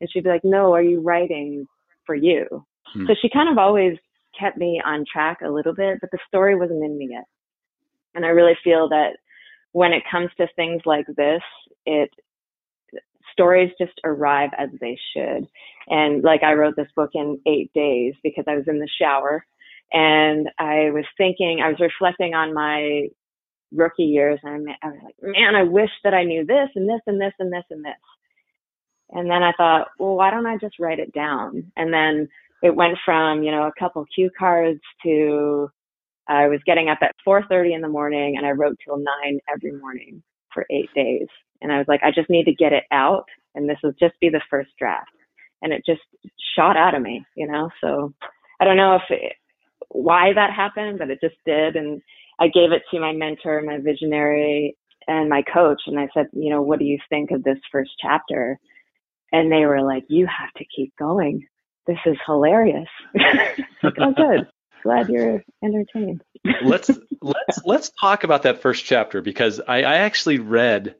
And 0.00 0.08
she'd 0.08 0.22
be 0.22 0.30
like, 0.30 0.44
no, 0.44 0.72
are 0.72 0.82
you 0.82 1.00
writing 1.00 1.66
for 2.06 2.14
you? 2.14 2.46
Hmm. 2.94 3.06
So 3.08 3.16
she 3.20 3.28
kind 3.28 3.48
of 3.48 3.58
always 3.58 3.98
kept 4.38 4.58
me 4.58 4.80
on 4.84 5.04
track 5.10 5.40
a 5.42 5.50
little 5.50 5.74
bit, 5.74 5.98
but 6.00 6.10
the 6.10 6.18
story 6.28 6.56
wasn't 6.56 6.84
in 6.84 6.96
me 6.96 7.08
yet. 7.10 7.24
And 8.14 8.24
I 8.24 8.28
really 8.28 8.56
feel 8.62 8.88
that 8.90 9.16
when 9.72 9.92
it 9.92 10.02
comes 10.10 10.30
to 10.36 10.46
things 10.56 10.82
like 10.84 11.06
this, 11.16 11.42
it 11.86 12.10
stories 13.32 13.70
just 13.78 13.98
arrive 14.04 14.50
as 14.58 14.68
they 14.80 14.98
should. 15.14 15.48
And 15.88 16.22
like 16.22 16.42
I 16.42 16.52
wrote 16.52 16.76
this 16.76 16.90
book 16.94 17.10
in 17.14 17.40
eight 17.46 17.72
days 17.72 18.14
because 18.22 18.44
I 18.46 18.56
was 18.56 18.64
in 18.68 18.78
the 18.78 18.88
shower 19.00 19.44
and 19.90 20.48
I 20.58 20.90
was 20.90 21.04
thinking, 21.16 21.60
I 21.62 21.68
was 21.68 21.80
reflecting 21.80 22.34
on 22.34 22.54
my 22.54 23.08
rookie 23.74 24.04
years 24.04 24.38
and 24.42 24.68
I 24.82 24.86
was 24.86 24.98
like, 25.04 25.14
man, 25.22 25.54
I 25.54 25.62
wish 25.62 25.90
that 26.04 26.14
I 26.14 26.24
knew 26.24 26.44
this 26.44 26.68
and 26.74 26.88
this 26.88 27.00
and 27.06 27.20
this 27.20 27.32
and 27.38 27.52
this 27.52 27.64
and 27.70 27.84
this. 27.84 27.92
And 29.10 29.30
then 29.30 29.42
I 29.42 29.52
thought, 29.56 29.88
well, 29.98 30.16
why 30.16 30.30
don't 30.30 30.46
I 30.46 30.56
just 30.56 30.78
write 30.78 30.98
it 30.98 31.12
down? 31.12 31.72
And 31.76 31.92
then 31.92 32.28
it 32.62 32.74
went 32.74 32.98
from, 33.04 33.42
you 33.42 33.50
know, 33.50 33.64
a 33.64 33.72
couple 33.78 34.04
cue 34.14 34.30
cards 34.38 34.80
to 35.04 35.68
I 36.28 36.48
was 36.48 36.60
getting 36.64 36.88
up 36.88 36.98
at 37.02 37.16
4:30 37.26 37.74
in 37.74 37.80
the 37.80 37.88
morning 37.88 38.36
and 38.36 38.46
I 38.46 38.50
wrote 38.52 38.76
till 38.84 38.96
9 38.96 39.40
every 39.52 39.72
morning 39.72 40.22
for 40.54 40.64
8 40.70 40.88
days. 40.94 41.26
And 41.60 41.72
I 41.72 41.78
was 41.78 41.88
like, 41.88 42.02
I 42.02 42.10
just 42.10 42.30
need 42.30 42.44
to 42.44 42.54
get 42.54 42.72
it 42.72 42.84
out. 42.92 43.24
And 43.54 43.68
this 43.68 43.78
will 43.82 43.92
just 44.00 44.18
be 44.20 44.28
the 44.28 44.40
first 44.48 44.70
draft. 44.78 45.10
And 45.62 45.72
it 45.72 45.82
just 45.86 46.02
shot 46.56 46.76
out 46.76 46.94
of 46.94 47.02
me, 47.02 47.24
you 47.36 47.46
know? 47.46 47.70
So 47.80 48.12
I 48.60 48.64
don't 48.64 48.76
know 48.76 48.96
if 48.96 49.02
it, 49.10 49.34
why 49.88 50.32
that 50.32 50.52
happened, 50.52 50.98
but 50.98 51.10
it 51.10 51.20
just 51.20 51.36
did. 51.44 51.76
And 51.76 52.00
I 52.40 52.48
gave 52.48 52.72
it 52.72 52.82
to 52.90 53.00
my 53.00 53.12
mentor, 53.12 53.62
my 53.62 53.78
visionary, 53.78 54.76
and 55.08 55.28
my 55.28 55.42
coach. 55.42 55.82
And 55.86 55.98
I 55.98 56.08
said, 56.14 56.26
you 56.32 56.50
know, 56.50 56.62
what 56.62 56.78
do 56.78 56.84
you 56.84 56.98
think 57.08 57.30
of 57.30 57.42
this 57.44 57.58
first 57.70 57.90
chapter? 58.00 58.58
And 59.32 59.50
they 59.50 59.66
were 59.66 59.82
like, 59.82 60.04
you 60.08 60.26
have 60.26 60.52
to 60.56 60.64
keep 60.74 60.92
going. 60.98 61.46
This 61.86 61.98
is 62.06 62.16
hilarious. 62.26 62.88
like, 63.14 63.66
oh, 63.98 64.12
good. 64.12 64.48
Glad 64.82 65.08
you're 65.08 65.44
entertained. 65.62 66.22
let's 66.64 66.90
let's 67.22 67.60
let's 67.64 67.90
talk 68.00 68.24
about 68.24 68.42
that 68.42 68.62
first 68.62 68.84
chapter 68.84 69.20
because 69.20 69.60
I, 69.60 69.82
I 69.82 69.94
actually 69.98 70.38
read 70.38 70.96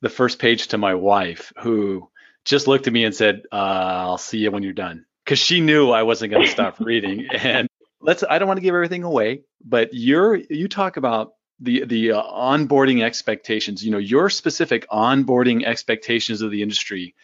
the 0.00 0.08
first 0.08 0.38
page 0.40 0.68
to 0.68 0.78
my 0.78 0.94
wife, 0.94 1.52
who 1.60 2.08
just 2.44 2.66
looked 2.66 2.86
at 2.88 2.92
me 2.92 3.04
and 3.04 3.14
said, 3.14 3.42
uh, 3.52 3.54
"I'll 3.54 4.18
see 4.18 4.38
you 4.38 4.50
when 4.50 4.64
you're 4.64 4.72
done," 4.72 5.04
because 5.24 5.38
she 5.38 5.60
knew 5.60 5.90
I 5.90 6.02
wasn't 6.02 6.32
going 6.32 6.44
to 6.44 6.50
stop 6.50 6.80
reading. 6.80 7.28
And 7.32 7.68
let's 8.00 8.24
I 8.28 8.38
don't 8.38 8.48
want 8.48 8.58
to 8.58 8.62
give 8.62 8.74
everything 8.74 9.04
away, 9.04 9.42
but 9.64 9.90
you're 9.92 10.34
you 10.34 10.66
talk 10.66 10.96
about 10.96 11.34
the 11.60 11.84
the 11.84 12.12
uh, 12.12 12.22
onboarding 12.22 13.02
expectations. 13.02 13.84
You 13.84 13.92
know, 13.92 13.98
your 13.98 14.28
specific 14.28 14.88
onboarding 14.88 15.64
expectations 15.64 16.42
of 16.42 16.50
the 16.50 16.62
industry 16.62 17.14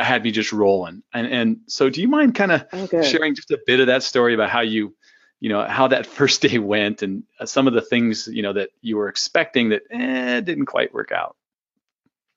had 0.00 0.24
me 0.24 0.30
just 0.30 0.52
rolling. 0.52 1.02
And 1.12 1.26
and 1.26 1.60
so, 1.66 1.90
do 1.90 2.00
you 2.00 2.08
mind 2.08 2.34
kind 2.34 2.52
of 2.52 2.66
sharing 3.04 3.34
just 3.34 3.50
a 3.50 3.60
bit 3.66 3.80
of 3.80 3.86
that 3.86 4.02
story 4.02 4.34
about 4.34 4.50
how 4.50 4.60
you 4.60 4.94
you 5.40 5.48
know 5.48 5.64
how 5.64 5.88
that 5.88 6.06
first 6.18 6.42
day 6.42 6.58
went 6.58 7.02
and 7.02 7.24
uh, 7.40 7.46
some 7.46 7.66
of 7.66 7.74
the 7.74 7.82
things 7.82 8.28
you 8.28 8.42
know 8.42 8.52
that 8.52 8.70
you 8.80 8.96
were 8.96 9.08
expecting 9.08 9.70
that 9.70 9.82
eh, 9.90 10.40
didn't 10.40 10.66
quite 10.66 10.92
work 10.94 11.12
out 11.12 11.36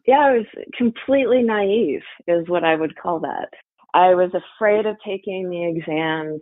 yeah, 0.05 0.19
I 0.19 0.31
was 0.33 0.45
completely 0.77 1.41
naive, 1.41 2.03
is 2.27 2.47
what 2.47 2.63
I 2.63 2.75
would 2.75 2.95
call 2.95 3.19
that. 3.21 3.49
I 3.93 4.13
was 4.13 4.31
afraid 4.33 4.85
of 4.85 4.97
taking 5.05 5.49
the 5.49 5.65
exams, 5.65 6.41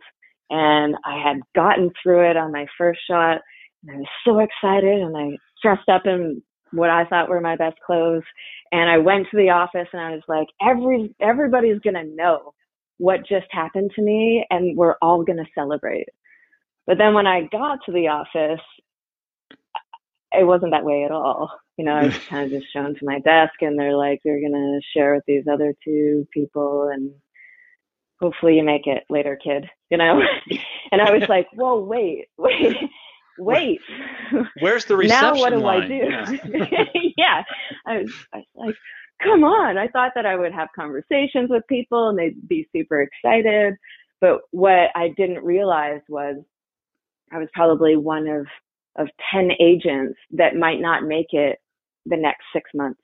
and 0.49 0.95
I 1.05 1.21
had 1.23 1.37
gotten 1.55 1.91
through 2.01 2.29
it 2.29 2.37
on 2.37 2.51
my 2.51 2.65
first 2.77 2.99
shot, 3.09 3.39
and 3.83 3.91
I 3.91 3.99
was 3.99 4.07
so 4.25 4.39
excited, 4.39 5.01
and 5.01 5.15
I 5.15 5.37
dressed 5.61 5.87
up 5.87 6.05
in 6.05 6.41
what 6.73 6.89
I 6.89 7.05
thought 7.05 7.29
were 7.29 7.41
my 7.41 7.55
best 7.55 7.77
clothes, 7.85 8.23
and 8.71 8.89
I 8.89 8.97
went 8.99 9.27
to 9.31 9.37
the 9.37 9.49
office, 9.51 9.87
and 9.93 10.01
I 10.01 10.11
was 10.11 10.23
like, 10.27 10.47
every 10.61 11.15
everybody's 11.21 11.79
gonna 11.79 12.03
know 12.05 12.53
what 12.97 13.27
just 13.27 13.47
happened 13.51 13.91
to 13.95 14.01
me, 14.01 14.45
and 14.49 14.77
we're 14.77 14.95
all 15.01 15.23
gonna 15.23 15.45
celebrate. 15.55 16.07
But 16.87 16.97
then 16.97 17.13
when 17.13 17.27
I 17.27 17.43
got 17.51 17.79
to 17.85 17.91
the 17.91 18.09
office, 18.09 18.61
it 20.33 20.45
wasn't 20.45 20.71
that 20.71 20.83
way 20.85 21.03
at 21.05 21.11
all. 21.11 21.51
You 21.77 21.85
know, 21.85 21.93
I 21.93 22.05
was 22.05 22.17
kind 22.29 22.45
of 22.45 22.59
just 22.59 22.71
shown 22.73 22.95
to 22.95 23.05
my 23.05 23.19
desk 23.19 23.53
and 23.61 23.79
they're 23.79 23.95
like, 23.95 24.21
you're 24.25 24.39
to 24.39 24.81
share 24.93 25.15
with 25.15 25.23
these 25.27 25.45
other 25.51 25.73
two 25.83 26.27
people 26.33 26.89
and 26.93 27.11
hopefully 28.19 28.55
you 28.57 28.63
make 28.63 28.87
it 28.87 29.03
later, 29.09 29.37
kid, 29.41 29.65
you 29.89 29.97
know? 29.97 30.21
and 30.91 31.01
I 31.01 31.11
was 31.11 31.27
like, 31.29 31.47
whoa, 31.53 31.79
wait, 31.79 32.27
wait, 32.37 32.77
wait. 33.37 33.81
Where's 34.57 34.85
the 34.85 34.95
reception 34.97 35.09
Now 35.09 35.35
what 35.37 35.51
do 35.51 35.59
line? 35.61 35.83
I 35.83 35.87
do? 35.87 35.95
Yeah. 36.03 36.31
yeah. 37.17 37.43
I 37.87 37.99
was, 37.99 38.11
I 38.33 38.37
was 38.39 38.45
like, 38.55 38.75
come 39.23 39.43
on. 39.43 39.77
I 39.77 39.87
thought 39.89 40.13
that 40.15 40.25
I 40.25 40.35
would 40.35 40.53
have 40.53 40.69
conversations 40.75 41.49
with 41.49 41.63
people 41.69 42.09
and 42.09 42.19
they'd 42.19 42.47
be 42.47 42.67
super 42.75 43.01
excited. 43.01 43.75
But 44.21 44.41
what 44.51 44.89
I 44.95 45.09
didn't 45.17 45.43
realize 45.45 46.01
was 46.09 46.37
I 47.31 47.39
was 47.39 47.49
probably 47.53 47.97
one 47.97 48.27
of 48.27 48.47
of 48.97 49.09
10 49.33 49.51
agents 49.61 50.19
that 50.31 50.55
might 50.55 50.81
not 50.81 51.03
make 51.03 51.27
it 51.33 51.59
the 52.05 52.17
next 52.17 52.43
six 52.53 52.69
months. 52.75 53.01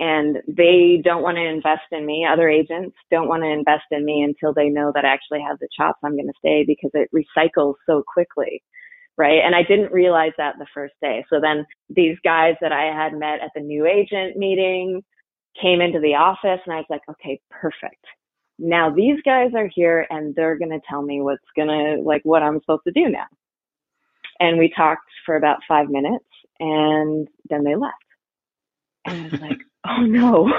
And 0.00 0.38
they 0.48 1.00
don't 1.04 1.22
want 1.22 1.38
to 1.38 1.44
invest 1.44 1.82
in 1.92 2.06
me. 2.06 2.26
Other 2.30 2.48
agents 2.48 2.96
don't 3.10 3.28
want 3.28 3.42
to 3.44 3.48
invest 3.50 3.84
in 3.92 4.04
me 4.04 4.22
until 4.22 4.54
they 4.54 4.68
know 4.68 4.92
that 4.94 5.04
I 5.04 5.08
actually 5.14 5.42
have 5.48 5.58
the 5.60 5.68
chops. 5.76 6.00
I'm 6.04 6.16
going 6.16 6.28
to 6.28 6.34
stay 6.38 6.64
because 6.66 6.90
it 6.94 7.10
recycles 7.14 7.74
so 7.86 8.02
quickly. 8.12 8.62
Right. 9.18 9.40
And 9.44 9.54
I 9.54 9.62
didn't 9.62 9.92
realize 9.92 10.32
that 10.38 10.54
the 10.58 10.66
first 10.72 10.94
day. 11.02 11.24
So 11.28 11.40
then 11.40 11.66
these 11.90 12.16
guys 12.24 12.54
that 12.62 12.72
I 12.72 12.84
had 12.84 13.12
met 13.12 13.40
at 13.42 13.50
the 13.54 13.60
new 13.60 13.86
agent 13.86 14.36
meeting 14.36 15.02
came 15.60 15.80
into 15.80 16.00
the 16.00 16.14
office 16.14 16.60
and 16.64 16.72
I 16.72 16.76
was 16.76 16.86
like, 16.88 17.02
okay, 17.10 17.40
perfect. 17.50 18.04
Now 18.58 18.90
these 18.94 19.20
guys 19.24 19.50
are 19.54 19.68
here 19.74 20.06
and 20.10 20.34
they're 20.34 20.58
going 20.58 20.70
to 20.70 20.80
tell 20.88 21.02
me 21.02 21.20
what's 21.20 21.44
going 21.56 21.68
to, 21.68 22.02
like, 22.02 22.22
what 22.24 22.42
I'm 22.42 22.60
supposed 22.60 22.84
to 22.86 22.92
do 22.92 23.08
now. 23.10 23.26
And 24.38 24.58
we 24.58 24.72
talked 24.74 25.08
for 25.26 25.36
about 25.36 25.58
five 25.68 25.88
minutes 25.88 26.24
and 26.58 27.28
then 27.48 27.64
they 27.64 27.74
left. 27.74 27.94
And 29.06 29.20
I 29.20 29.28
was 29.30 29.40
like, 29.40 29.58
oh 29.86 30.02
no, 30.02 30.52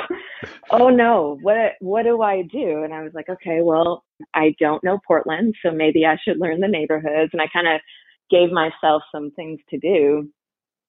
oh 0.72 0.90
no, 0.90 1.38
what, 1.42 1.74
what 1.80 2.04
do 2.04 2.22
I 2.22 2.44
do? 2.44 2.84
And 2.84 2.94
I 2.94 3.02
was 3.04 3.14
like, 3.14 3.30
okay, 3.30 3.60
well, 3.62 4.04
I 4.34 4.56
don't 4.60 4.84
know 4.84 5.00
Portland, 5.08 5.56
so 5.64 5.72
maybe 5.72 6.06
I 6.06 6.18
should 6.24 6.40
learn 6.40 6.60
the 6.60 6.68
neighborhoods. 6.68 7.30
And 7.34 7.42
I 7.42 7.48
kind 7.54 7.68
of 7.68 7.82
gave 8.32 8.52
myself 8.52 9.04
some 9.12 9.32
things 9.32 9.60
to 9.70 9.78
do, 9.78 10.30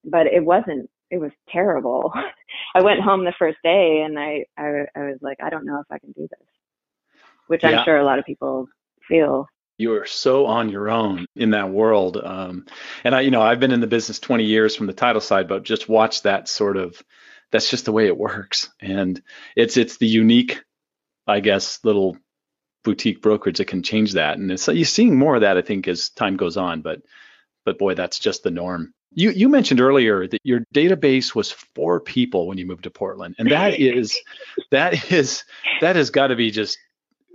but 0.04 0.26
it 0.26 0.44
wasn't, 0.44 0.88
it 1.11 1.18
was 1.18 1.32
terrible. 1.50 2.12
I 2.75 2.82
went 2.82 3.00
home 3.00 3.25
the 3.25 3.34
first 3.38 3.58
day 3.62 4.02
and 4.04 4.18
I, 4.18 4.46
I, 4.56 4.87
I 4.96 5.00
was 5.00 5.18
like, 5.20 5.38
I 5.42 5.50
don't 5.50 5.66
know 5.66 5.80
if 5.80 5.87
I 5.90 5.99
can 5.99 6.12
do 6.12 6.22
this, 6.22 6.49
which 7.49 7.62
yeah. 7.62 7.80
I'm 7.80 7.84
sure 7.84 7.99
a 7.99 8.04
lot 8.04 8.18
of 8.18 8.25
people 8.25 8.66
feel 9.08 9.46
you 9.78 9.94
are 9.94 10.06
so 10.06 10.46
on 10.46 10.68
your 10.68 10.88
own 10.88 11.26
in 11.34 11.50
that 11.50 11.70
world. 11.70 12.16
Um, 12.16 12.66
and 13.04 13.14
I, 13.14 13.22
you 13.22 13.30
know, 13.30 13.42
I've 13.42 13.61
been 13.61 13.72
in 13.72 13.80
the 13.80 13.87
business 13.87 14.18
20 14.20 14.44
years 14.44 14.76
from 14.76 14.87
the 14.87 14.92
title 14.92 15.20
side, 15.20 15.49
but 15.49 15.64
just 15.64 15.88
watch 15.88 16.22
that 16.22 16.49
sort 16.49 16.76
of, 16.76 17.02
that's 17.50 17.68
just 17.68 17.84
the 17.84 17.92
way 17.92 18.06
it 18.06 18.16
works. 18.16 18.70
And 18.80 19.20
it's, 19.56 19.76
it's 19.76 19.96
the 19.96 20.06
unique, 20.06 20.62
I 21.26 21.40
guess, 21.40 21.80
little 21.84 22.16
boutique 22.84 23.22
brokerage 23.22 23.58
that 23.58 23.66
can 23.66 23.82
change 23.82 24.12
that. 24.12 24.38
And 24.38 24.50
it's, 24.50 24.68
you're 24.68 24.84
seeing 24.84 25.18
more 25.18 25.34
of 25.34 25.40
that, 25.40 25.56
I 25.56 25.62
think, 25.62 25.88
as 25.88 26.11
time 26.11 26.37
goes 26.37 26.56
on, 26.56 26.82
but, 26.82 27.00
but 27.64 27.78
boy, 27.78 27.95
that's 27.95 28.19
just 28.19 28.42
the 28.42 28.50
norm. 28.50 28.92
You, 29.14 29.31
you 29.31 29.49
mentioned 29.49 29.81
earlier 29.81 30.26
that 30.26 30.40
your 30.42 30.61
database 30.75 31.35
was 31.35 31.50
four 31.50 32.00
people 32.00 32.47
when 32.47 32.57
you 32.59 32.66
moved 32.66 32.85
to 32.85 32.90
Portland. 32.90 33.35
And 33.38 33.50
that 33.50 33.78
is, 33.78 34.19
that 34.71 35.12
is, 35.12 35.45
that 35.81 35.97
has 35.97 36.11
got 36.11 36.28
to 36.28 36.37
be 36.37 36.50
just 36.50 36.78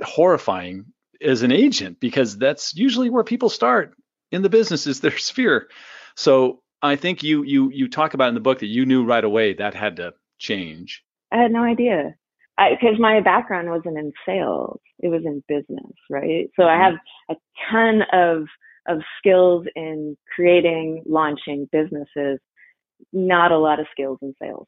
horrifying 0.01 0.85
as 1.21 1.43
an 1.43 1.51
agent 1.51 1.99
because 1.99 2.37
that's 2.37 2.75
usually 2.75 3.09
where 3.09 3.23
people 3.23 3.49
start 3.49 3.95
in 4.31 4.41
the 4.41 4.49
business 4.49 4.87
is 4.87 5.01
their 5.01 5.17
sphere. 5.17 5.69
So 6.15 6.61
I 6.81 6.95
think 6.95 7.23
you 7.23 7.43
you 7.43 7.71
you 7.71 7.87
talk 7.87 8.13
about 8.13 8.29
in 8.29 8.35
the 8.35 8.41
book 8.41 8.59
that 8.59 8.67
you 8.67 8.85
knew 8.85 9.03
right 9.03 9.23
away 9.23 9.53
that 9.53 9.73
had 9.73 9.97
to 9.97 10.13
change. 10.37 11.03
I 11.31 11.37
had 11.37 11.51
no 11.51 11.63
idea 11.63 12.15
because 12.57 12.99
my 12.99 13.21
background 13.21 13.69
wasn't 13.69 13.97
in 13.97 14.11
sales; 14.25 14.79
it 14.99 15.09
was 15.09 15.23
in 15.25 15.43
business, 15.47 15.93
right? 16.09 16.49
So 16.55 16.63
mm-hmm. 16.63 16.81
I 16.81 16.85
have 16.85 16.93
a 17.29 17.35
ton 17.71 18.01
of 18.13 18.47
of 18.87 18.99
skills 19.17 19.65
in 19.75 20.17
creating, 20.33 21.03
launching 21.05 21.67
businesses, 21.71 22.39
not 23.13 23.51
a 23.51 23.57
lot 23.57 23.79
of 23.79 23.87
skills 23.91 24.19
in 24.21 24.33
sales. 24.41 24.67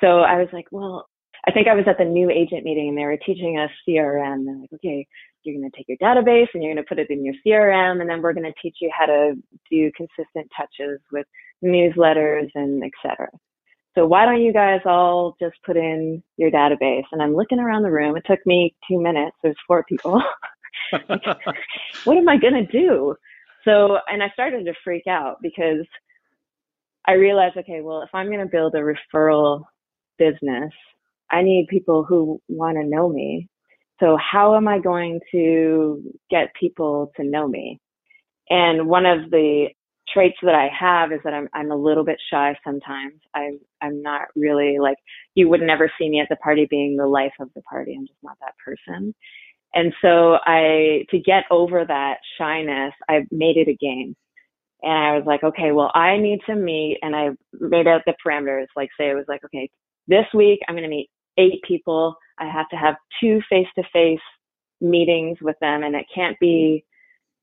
So 0.00 0.20
I 0.20 0.36
was 0.36 0.48
like, 0.52 0.66
well, 0.70 1.06
I 1.46 1.52
think 1.52 1.68
I 1.68 1.74
was 1.74 1.84
at 1.86 1.98
the 1.98 2.04
new 2.04 2.30
agent 2.30 2.64
meeting 2.64 2.88
and 2.88 2.98
they 2.98 3.04
were 3.04 3.18
teaching 3.18 3.58
us 3.58 3.70
CRM. 3.86 4.44
They're 4.44 4.56
like, 4.56 4.72
okay, 4.74 5.06
you're 5.42 5.58
going 5.58 5.70
to 5.70 5.76
take 5.76 5.88
your 5.88 5.98
database 5.98 6.48
and 6.54 6.62
you're 6.62 6.72
going 6.72 6.84
to 6.84 6.88
put 6.88 6.98
it 6.98 7.10
in 7.10 7.24
your 7.24 7.34
CRM, 7.46 8.00
and 8.00 8.08
then 8.08 8.22
we're 8.22 8.32
going 8.32 8.50
to 8.50 8.60
teach 8.62 8.76
you 8.80 8.90
how 8.96 9.06
to 9.06 9.34
do 9.70 9.90
consistent 9.94 10.50
touches 10.56 11.00
with 11.12 11.26
newsletters 11.62 12.48
and 12.54 12.82
etc. 12.82 13.28
So 13.94 14.06
why 14.06 14.24
don't 14.24 14.40
you 14.40 14.52
guys 14.52 14.80
all 14.86 15.36
just 15.40 15.56
put 15.64 15.76
in 15.76 16.22
your 16.36 16.50
database? 16.50 17.04
And 17.12 17.22
I'm 17.22 17.36
looking 17.36 17.60
around 17.60 17.82
the 17.82 17.90
room. 17.90 18.16
It 18.16 18.24
took 18.26 18.44
me 18.46 18.74
two 18.88 19.00
minutes. 19.00 19.36
There's 19.42 19.56
four 19.68 19.84
people. 19.84 20.20
what 22.04 22.16
am 22.16 22.28
I 22.28 22.36
going 22.36 22.54
to 22.54 22.66
do? 22.66 23.14
So, 23.64 23.98
and 24.08 24.22
I 24.22 24.30
started 24.34 24.66
to 24.66 24.74
freak 24.84 25.06
out 25.08 25.36
because 25.42 25.86
I 27.06 27.12
realized, 27.14 27.56
okay, 27.58 27.80
well, 27.82 28.02
if 28.02 28.10
I'm 28.14 28.26
going 28.28 28.40
to 28.40 28.46
build 28.46 28.74
a 28.74 28.78
referral 28.80 29.64
business, 30.18 30.72
I 31.30 31.42
need 31.42 31.68
people 31.70 32.04
who 32.04 32.40
want 32.48 32.76
to 32.78 32.84
know 32.84 33.08
me. 33.08 33.48
So 34.00 34.18
how 34.18 34.56
am 34.56 34.68
I 34.68 34.78
going 34.80 35.20
to 35.32 36.02
get 36.30 36.52
people 36.60 37.12
to 37.16 37.24
know 37.24 37.48
me? 37.48 37.80
And 38.50 38.88
one 38.88 39.06
of 39.06 39.30
the 39.30 39.68
traits 40.12 40.36
that 40.42 40.54
I 40.54 40.68
have 40.78 41.12
is 41.12 41.20
that 41.24 41.34
I'm 41.34 41.48
I'm 41.54 41.70
a 41.72 41.76
little 41.76 42.04
bit 42.04 42.18
shy 42.30 42.56
sometimes. 42.64 43.14
I'm 43.34 43.58
I'm 43.82 44.02
not 44.02 44.22
really 44.36 44.78
like 44.80 44.98
you 45.34 45.48
would 45.48 45.62
never 45.62 45.90
see 45.98 46.10
me 46.10 46.20
at 46.20 46.28
the 46.30 46.36
party 46.36 46.66
being 46.68 46.96
the 46.96 47.06
life 47.06 47.32
of 47.40 47.50
the 47.54 47.62
party. 47.62 47.96
I'm 47.98 48.06
just 48.06 48.18
not 48.22 48.36
that 48.40 48.54
person. 48.64 49.14
And 49.74 49.94
so 50.02 50.38
I 50.46 51.06
to 51.10 51.18
get 51.18 51.44
over 51.50 51.84
that 51.84 52.16
shyness, 52.38 52.92
I 53.08 53.26
made 53.30 53.56
it 53.56 53.68
a 53.68 53.76
game. 53.76 54.16
And 54.82 54.92
I 54.92 55.16
was 55.16 55.24
like, 55.26 55.44
okay, 55.44 55.72
well, 55.72 55.90
I 55.94 56.18
need 56.18 56.40
to 56.46 56.54
meet 56.56 56.98
and 57.02 57.16
I 57.16 57.30
made 57.54 57.86
out 57.88 58.02
the 58.06 58.14
parameters. 58.26 58.66
Like 58.76 58.90
say 58.98 59.10
it 59.10 59.14
was 59.14 59.26
like, 59.28 59.44
okay, 59.46 59.70
this 60.08 60.26
week 60.34 60.60
I'm 60.68 60.74
going 60.74 60.84
to 60.84 60.90
meet 60.90 61.10
eight 61.38 61.62
people. 61.66 62.16
I 62.38 62.46
have 62.46 62.68
to 62.70 62.76
have 62.76 62.96
two 63.20 63.40
face 63.50 63.68
to 63.76 63.84
face 63.92 64.20
meetings 64.80 65.38
with 65.42 65.56
them 65.60 65.82
and 65.84 65.94
it 65.96 66.06
can't 66.14 66.38
be 66.40 66.84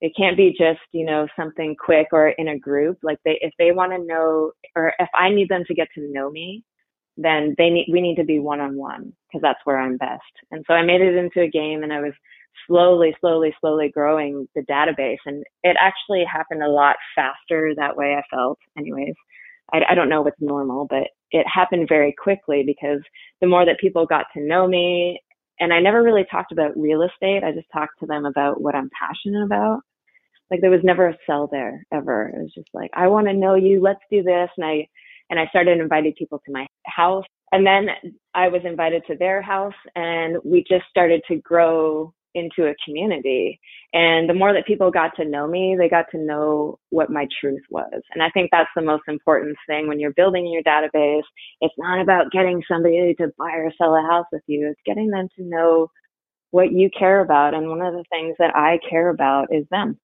it 0.02 0.14
can't 0.18 0.38
be 0.38 0.52
just 0.52 0.82
you 0.92 1.06
know 1.06 1.28
something 1.38 1.76
quick 1.84 2.08
or 2.12 2.30
in 2.30 2.50
a 2.50 2.60
group 2.60 2.98
like 3.04 3.20
they 3.26 3.38
if 3.42 3.54
they 3.60 3.72
want 3.72 3.92
to 3.92 4.00
know 4.06 4.52
or 4.76 4.94
if 5.00 5.10
i 5.16 5.30
need 5.30 5.50
them 5.50 5.64
to 5.68 5.74
get 5.74 5.88
to 5.96 6.02
know 6.12 6.30
me 6.30 6.64
then 7.18 7.56
they 7.58 7.70
need 7.70 7.88
we 7.92 8.02
need 8.02 8.16
to 8.16 8.24
be 8.24 8.40
one 8.40 8.60
on 8.60 8.76
one 8.76 9.14
because 9.28 9.42
that's 9.42 9.60
where 9.66 9.80
i'm 9.80 9.98
best 9.98 10.22
and 10.52 10.64
so 10.68 10.74
i 10.74 10.84
made 10.84 11.02
it 11.02 11.16
into 11.16 11.42
a 11.42 11.50
game 11.50 11.84
and 11.84 11.94
i 11.94 12.00
was 12.00 12.14
slowly 12.68 13.16
slowly 13.20 13.54
slowly 13.60 13.90
growing 13.94 14.48
the 14.56 14.62
database 14.62 15.18
and 15.26 15.44
it 15.64 15.78
actually 15.80 16.24
happened 16.32 16.64
a 16.64 16.70
lot 16.70 16.96
faster 17.16 17.74
that 17.76 17.96
way 17.96 18.16
i 18.16 18.36
felt 18.36 18.60
anyways 18.78 19.14
I, 19.74 19.82
I 19.92 19.96
don't 19.96 20.10
know 20.10 20.22
what's 20.22 20.42
normal 20.42 20.88
but 20.90 21.08
it 21.32 21.46
happened 21.48 21.88
very 21.88 22.14
quickly 22.22 22.64
because 22.66 23.02
the 23.40 23.48
more 23.48 23.66
that 23.66 23.80
people 23.80 24.06
got 24.06 24.26
to 24.34 24.42
know 24.42 24.68
me 24.68 25.20
and 25.62 25.72
I 25.72 25.80
never 25.80 26.02
really 26.02 26.26
talked 26.30 26.52
about 26.52 26.76
real 26.76 27.04
estate. 27.04 27.44
I 27.44 27.52
just 27.52 27.68
talked 27.72 28.00
to 28.00 28.08
them 28.08 28.26
about 28.26 28.62
what 28.62 28.76
I'm 28.76 28.90
passionate 29.00 29.46
about. 29.46 29.82
Like 30.50 30.60
there 30.60 30.72
was 30.72 30.82
never 30.84 31.08
a 31.08 31.18
sell 31.28 31.48
there 31.50 31.86
ever. 31.94 32.30
It 32.30 32.42
was 32.42 32.52
just 32.54 32.70
like, 32.74 32.90
I 32.96 33.08
want 33.08 33.28
to 33.28 33.34
know 33.34 33.54
you. 33.54 33.80
Let's 33.80 34.02
do 34.10 34.24
this. 34.24 34.50
And 34.58 34.66
I, 34.66 34.88
and 35.32 35.40
I 35.40 35.48
started 35.48 35.80
inviting 35.80 36.14
people 36.18 36.40
to 36.46 36.52
my 36.52 36.68
house. 36.86 37.26
And 37.54 37.66
then 37.66 37.88
I 38.36 38.50
was 38.50 38.62
invited 38.64 39.04
to 39.08 39.16
their 39.18 39.42
house 39.42 39.74
and 39.96 40.38
we 40.46 40.64
just 40.70 40.86
started 40.90 41.22
to 41.30 41.38
grow 41.38 42.14
into 42.34 42.70
a 42.70 42.76
community. 42.86 43.60
And 43.94 44.30
the 44.30 44.34
more 44.34 44.54
that 44.54 44.66
people 44.66 44.92
got 44.92 45.16
to 45.18 45.26
know 45.26 45.48
me, 45.48 45.76
they 45.78 45.90
got 45.90 46.06
to 46.12 46.18
know 46.18 46.80
what 46.90 47.10
my 47.10 47.28
truth 47.42 47.64
was. 47.70 48.02
And 48.14 48.24
I 48.24 48.30
think 48.30 48.50
that's 48.52 48.70
the 48.76 48.82
most 48.82 49.04
important 49.08 49.58
thing 49.68 49.88
when 49.88 50.00
you're 50.00 50.14
building 50.14 50.48
your 50.48 50.64
database. 50.64 51.24
It's 51.60 51.74
not 51.78 52.02
about 52.02 52.32
getting 52.32 52.62
somebody 52.68 53.14
to 53.16 53.32
buy 53.38 53.52
or 53.52 53.72
sell 53.78 53.96
a 53.96 54.02
house 54.02 54.28
with 54.32 54.44
you. 54.48 54.70
It's 54.70 54.80
getting 54.86 55.10
them 55.10 55.28
to 55.38 55.44
know 55.44 55.88
what 56.52 56.72
you 56.72 56.90
care 56.98 57.22
about. 57.22 57.54
And 57.54 57.70
one 57.70 57.82
of 57.82 57.94
the 57.94 58.06
things 58.10 58.36
that 58.40 58.56
I 58.56 58.80
care 58.90 59.10
about 59.10 59.48
is 59.52 59.66
them. 59.72 59.98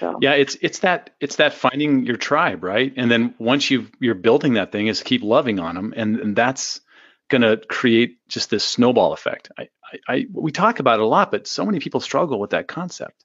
So. 0.00 0.18
Yeah, 0.20 0.32
it's 0.32 0.56
it's 0.60 0.80
that 0.80 1.10
it's 1.20 1.36
that 1.36 1.54
finding 1.54 2.04
your 2.04 2.16
tribe, 2.16 2.64
right? 2.64 2.92
And 2.96 3.10
then 3.10 3.34
once 3.38 3.70
you 3.70 3.88
you're 4.00 4.14
building 4.14 4.54
that 4.54 4.72
thing, 4.72 4.88
is 4.88 5.02
keep 5.02 5.22
loving 5.22 5.60
on 5.60 5.74
them, 5.74 5.94
and, 5.96 6.18
and 6.18 6.36
that's 6.36 6.80
going 7.28 7.42
to 7.42 7.56
create 7.68 8.18
just 8.28 8.50
this 8.50 8.64
snowball 8.64 9.12
effect. 9.12 9.50
I, 9.58 9.68
I, 9.84 9.98
I, 10.14 10.26
we 10.32 10.52
talk 10.52 10.78
about 10.78 10.98
it 10.98 11.02
a 11.02 11.06
lot, 11.06 11.30
but 11.30 11.46
so 11.46 11.64
many 11.64 11.80
people 11.80 12.00
struggle 12.00 12.38
with 12.38 12.50
that 12.50 12.68
concept. 12.68 13.24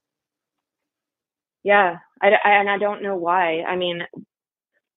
Yeah, 1.63 1.97
I, 2.21 2.27
I, 2.27 2.51
and 2.51 2.69
I 2.69 2.77
don't 2.77 3.03
know 3.03 3.17
why. 3.17 3.61
I 3.61 3.75
mean, 3.75 4.01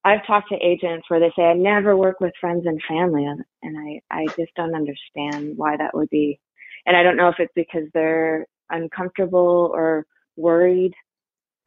I've 0.05 0.25
talked 0.25 0.49
to 0.49 0.55
agents 0.55 1.09
where 1.09 1.19
they 1.19 1.31
say 1.35 1.43
I 1.43 1.53
never 1.53 1.97
work 1.97 2.19
with 2.19 2.33
friends 2.39 2.65
and 2.65 2.81
family, 2.87 3.25
and, 3.25 3.43
and 3.61 3.77
I, 3.77 4.21
I 4.21 4.25
just 4.37 4.53
don't 4.55 4.75
understand 4.75 5.57
why 5.57 5.75
that 5.77 5.93
would 5.93 6.09
be. 6.09 6.39
And 6.85 6.95
I 6.95 7.03
don't 7.03 7.17
know 7.17 7.29
if 7.29 7.35
it's 7.39 7.53
because 7.55 7.87
they're 7.93 8.45
uncomfortable 8.69 9.71
or 9.73 10.05
worried 10.35 10.93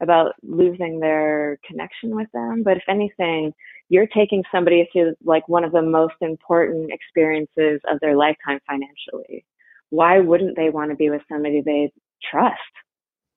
about 0.01 0.33
losing 0.43 0.99
their 0.99 1.59
connection 1.67 2.15
with 2.15 2.27
them. 2.33 2.63
But 2.63 2.77
if 2.77 2.83
anything, 2.87 3.53
you're 3.89 4.07
taking 4.07 4.43
somebody 4.51 4.87
through 4.91 5.15
like 5.23 5.47
one 5.47 5.63
of 5.63 5.71
the 5.71 5.81
most 5.81 6.15
important 6.21 6.91
experiences 6.91 7.81
of 7.89 7.99
their 8.01 8.15
lifetime 8.15 8.59
financially. 8.67 9.45
Why 9.89 10.19
wouldn't 10.19 10.55
they 10.55 10.69
want 10.69 10.91
to 10.91 10.95
be 10.95 11.09
with 11.09 11.21
somebody 11.31 11.61
they 11.61 11.91
trust? 12.29 12.59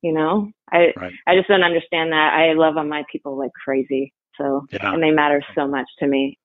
You 0.02 0.12
know, 0.12 0.50
I 0.72 0.92
right. 0.96 1.12
I 1.26 1.36
just 1.36 1.48
don't 1.48 1.62
understand 1.62 2.12
that. 2.12 2.32
I 2.34 2.54
love 2.54 2.76
on 2.76 2.88
my 2.88 3.04
people 3.12 3.38
like 3.38 3.52
crazy. 3.52 4.12
So 4.36 4.66
yeah. 4.72 4.92
and 4.92 5.02
they 5.02 5.10
matter 5.10 5.42
so 5.54 5.68
much 5.68 5.86
to 5.98 6.06
me. 6.06 6.38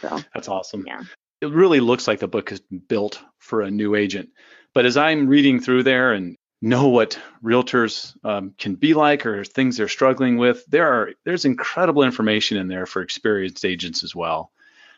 So 0.00 0.18
that's 0.34 0.48
awesome. 0.48 0.84
Yeah. 0.86 1.02
It 1.40 1.50
really 1.50 1.80
looks 1.80 2.08
like 2.08 2.18
the 2.18 2.28
book 2.28 2.50
is 2.50 2.60
built 2.88 3.22
for 3.38 3.60
a 3.60 3.70
new 3.70 3.94
agent. 3.94 4.30
But 4.74 4.86
as 4.86 4.96
I'm 4.96 5.28
reading 5.28 5.60
through 5.60 5.82
there 5.84 6.12
and 6.12 6.36
know 6.60 6.88
what 6.88 7.18
realtors 7.42 8.16
um, 8.24 8.54
can 8.58 8.74
be 8.74 8.94
like 8.94 9.24
or 9.24 9.44
things 9.44 9.76
they're 9.76 9.88
struggling 9.88 10.36
with. 10.36 10.64
There 10.66 10.86
are 10.86 11.10
there's 11.24 11.44
incredible 11.44 12.02
information 12.02 12.58
in 12.58 12.68
there 12.68 12.86
for 12.86 13.02
experienced 13.02 13.64
agents 13.64 14.02
as 14.02 14.14
well, 14.14 14.50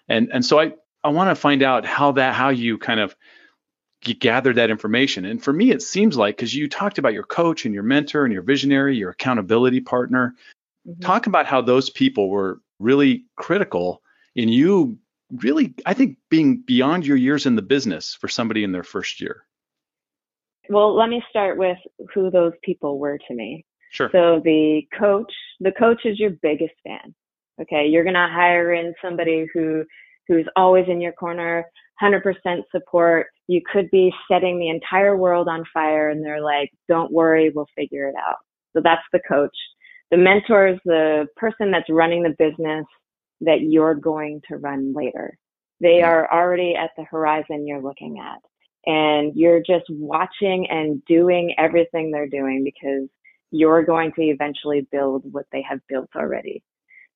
and 0.08 0.30
and 0.32 0.44
so 0.44 0.58
I 0.58 0.72
I 1.04 1.08
want 1.10 1.30
to 1.30 1.34
find 1.34 1.62
out 1.62 1.84
how 1.84 2.12
that 2.12 2.34
how 2.34 2.48
you 2.50 2.78
kind 2.78 3.00
of 3.00 3.14
gather 4.02 4.52
that 4.54 4.70
information. 4.70 5.24
And 5.24 5.42
for 5.42 5.52
me, 5.52 5.70
it 5.70 5.82
seems 5.82 6.16
like 6.16 6.36
because 6.36 6.54
you 6.54 6.68
talked 6.68 6.98
about 6.98 7.12
your 7.12 7.24
coach 7.24 7.64
and 7.64 7.74
your 7.74 7.82
mentor 7.82 8.24
and 8.24 8.32
your 8.32 8.42
visionary, 8.42 8.96
your 8.96 9.10
accountability 9.10 9.80
partner. 9.80 10.34
Mm-hmm. 10.88 11.00
Talk 11.00 11.26
about 11.26 11.46
how 11.46 11.60
those 11.60 11.90
people 11.90 12.30
were 12.30 12.60
really 12.78 13.26
critical 13.36 14.02
in 14.34 14.48
you 14.48 14.98
really, 15.30 15.74
I 15.84 15.94
think, 15.94 16.16
being 16.30 16.58
beyond 16.58 17.06
your 17.06 17.16
years 17.16 17.46
in 17.46 17.56
the 17.56 17.62
business 17.62 18.14
for 18.14 18.28
somebody 18.28 18.64
in 18.64 18.72
their 18.72 18.82
first 18.82 19.20
year. 19.20 19.44
Well, 20.70 20.94
let 20.96 21.08
me 21.08 21.20
start 21.28 21.58
with 21.58 21.78
who 22.14 22.30
those 22.30 22.52
people 22.62 23.00
were 23.00 23.18
to 23.26 23.34
me. 23.34 23.64
Sure. 23.90 24.08
So 24.12 24.40
the 24.44 24.82
coach, 24.96 25.32
the 25.58 25.72
coach 25.72 26.02
is 26.04 26.18
your 26.18 26.30
biggest 26.42 26.74
fan. 26.84 27.12
Okay. 27.60 27.88
You're 27.88 28.04
going 28.04 28.14
to 28.14 28.28
hire 28.30 28.72
in 28.72 28.94
somebody 29.02 29.46
who, 29.52 29.84
who's 30.28 30.46
always 30.54 30.86
in 30.86 31.00
your 31.00 31.12
corner, 31.12 31.66
100% 32.00 32.22
support. 32.70 33.26
You 33.48 33.60
could 33.70 33.90
be 33.90 34.12
setting 34.30 34.60
the 34.60 34.68
entire 34.68 35.16
world 35.16 35.48
on 35.48 35.64
fire 35.74 36.08
and 36.08 36.24
they're 36.24 36.40
like, 36.40 36.70
don't 36.88 37.12
worry, 37.12 37.50
we'll 37.52 37.66
figure 37.76 38.08
it 38.08 38.14
out. 38.16 38.36
So 38.72 38.80
that's 38.82 39.02
the 39.12 39.20
coach. 39.28 39.56
The 40.12 40.18
mentor 40.18 40.68
is 40.68 40.78
the 40.84 41.26
person 41.36 41.72
that's 41.72 41.90
running 41.90 42.22
the 42.22 42.36
business 42.38 42.86
that 43.40 43.62
you're 43.62 43.96
going 43.96 44.40
to 44.48 44.56
run 44.56 44.92
later. 44.94 45.36
They 45.80 46.02
are 46.02 46.32
already 46.32 46.76
at 46.76 46.90
the 46.96 47.04
horizon 47.04 47.66
you're 47.66 47.82
looking 47.82 48.20
at 48.20 48.38
and 48.86 49.32
you're 49.34 49.60
just 49.60 49.84
watching 49.88 50.66
and 50.70 51.04
doing 51.04 51.54
everything 51.58 52.10
they're 52.10 52.28
doing 52.28 52.64
because 52.64 53.08
you're 53.50 53.84
going 53.84 54.12
to 54.12 54.22
eventually 54.22 54.86
build 54.90 55.24
what 55.30 55.46
they 55.52 55.62
have 55.68 55.80
built 55.88 56.08
already. 56.16 56.62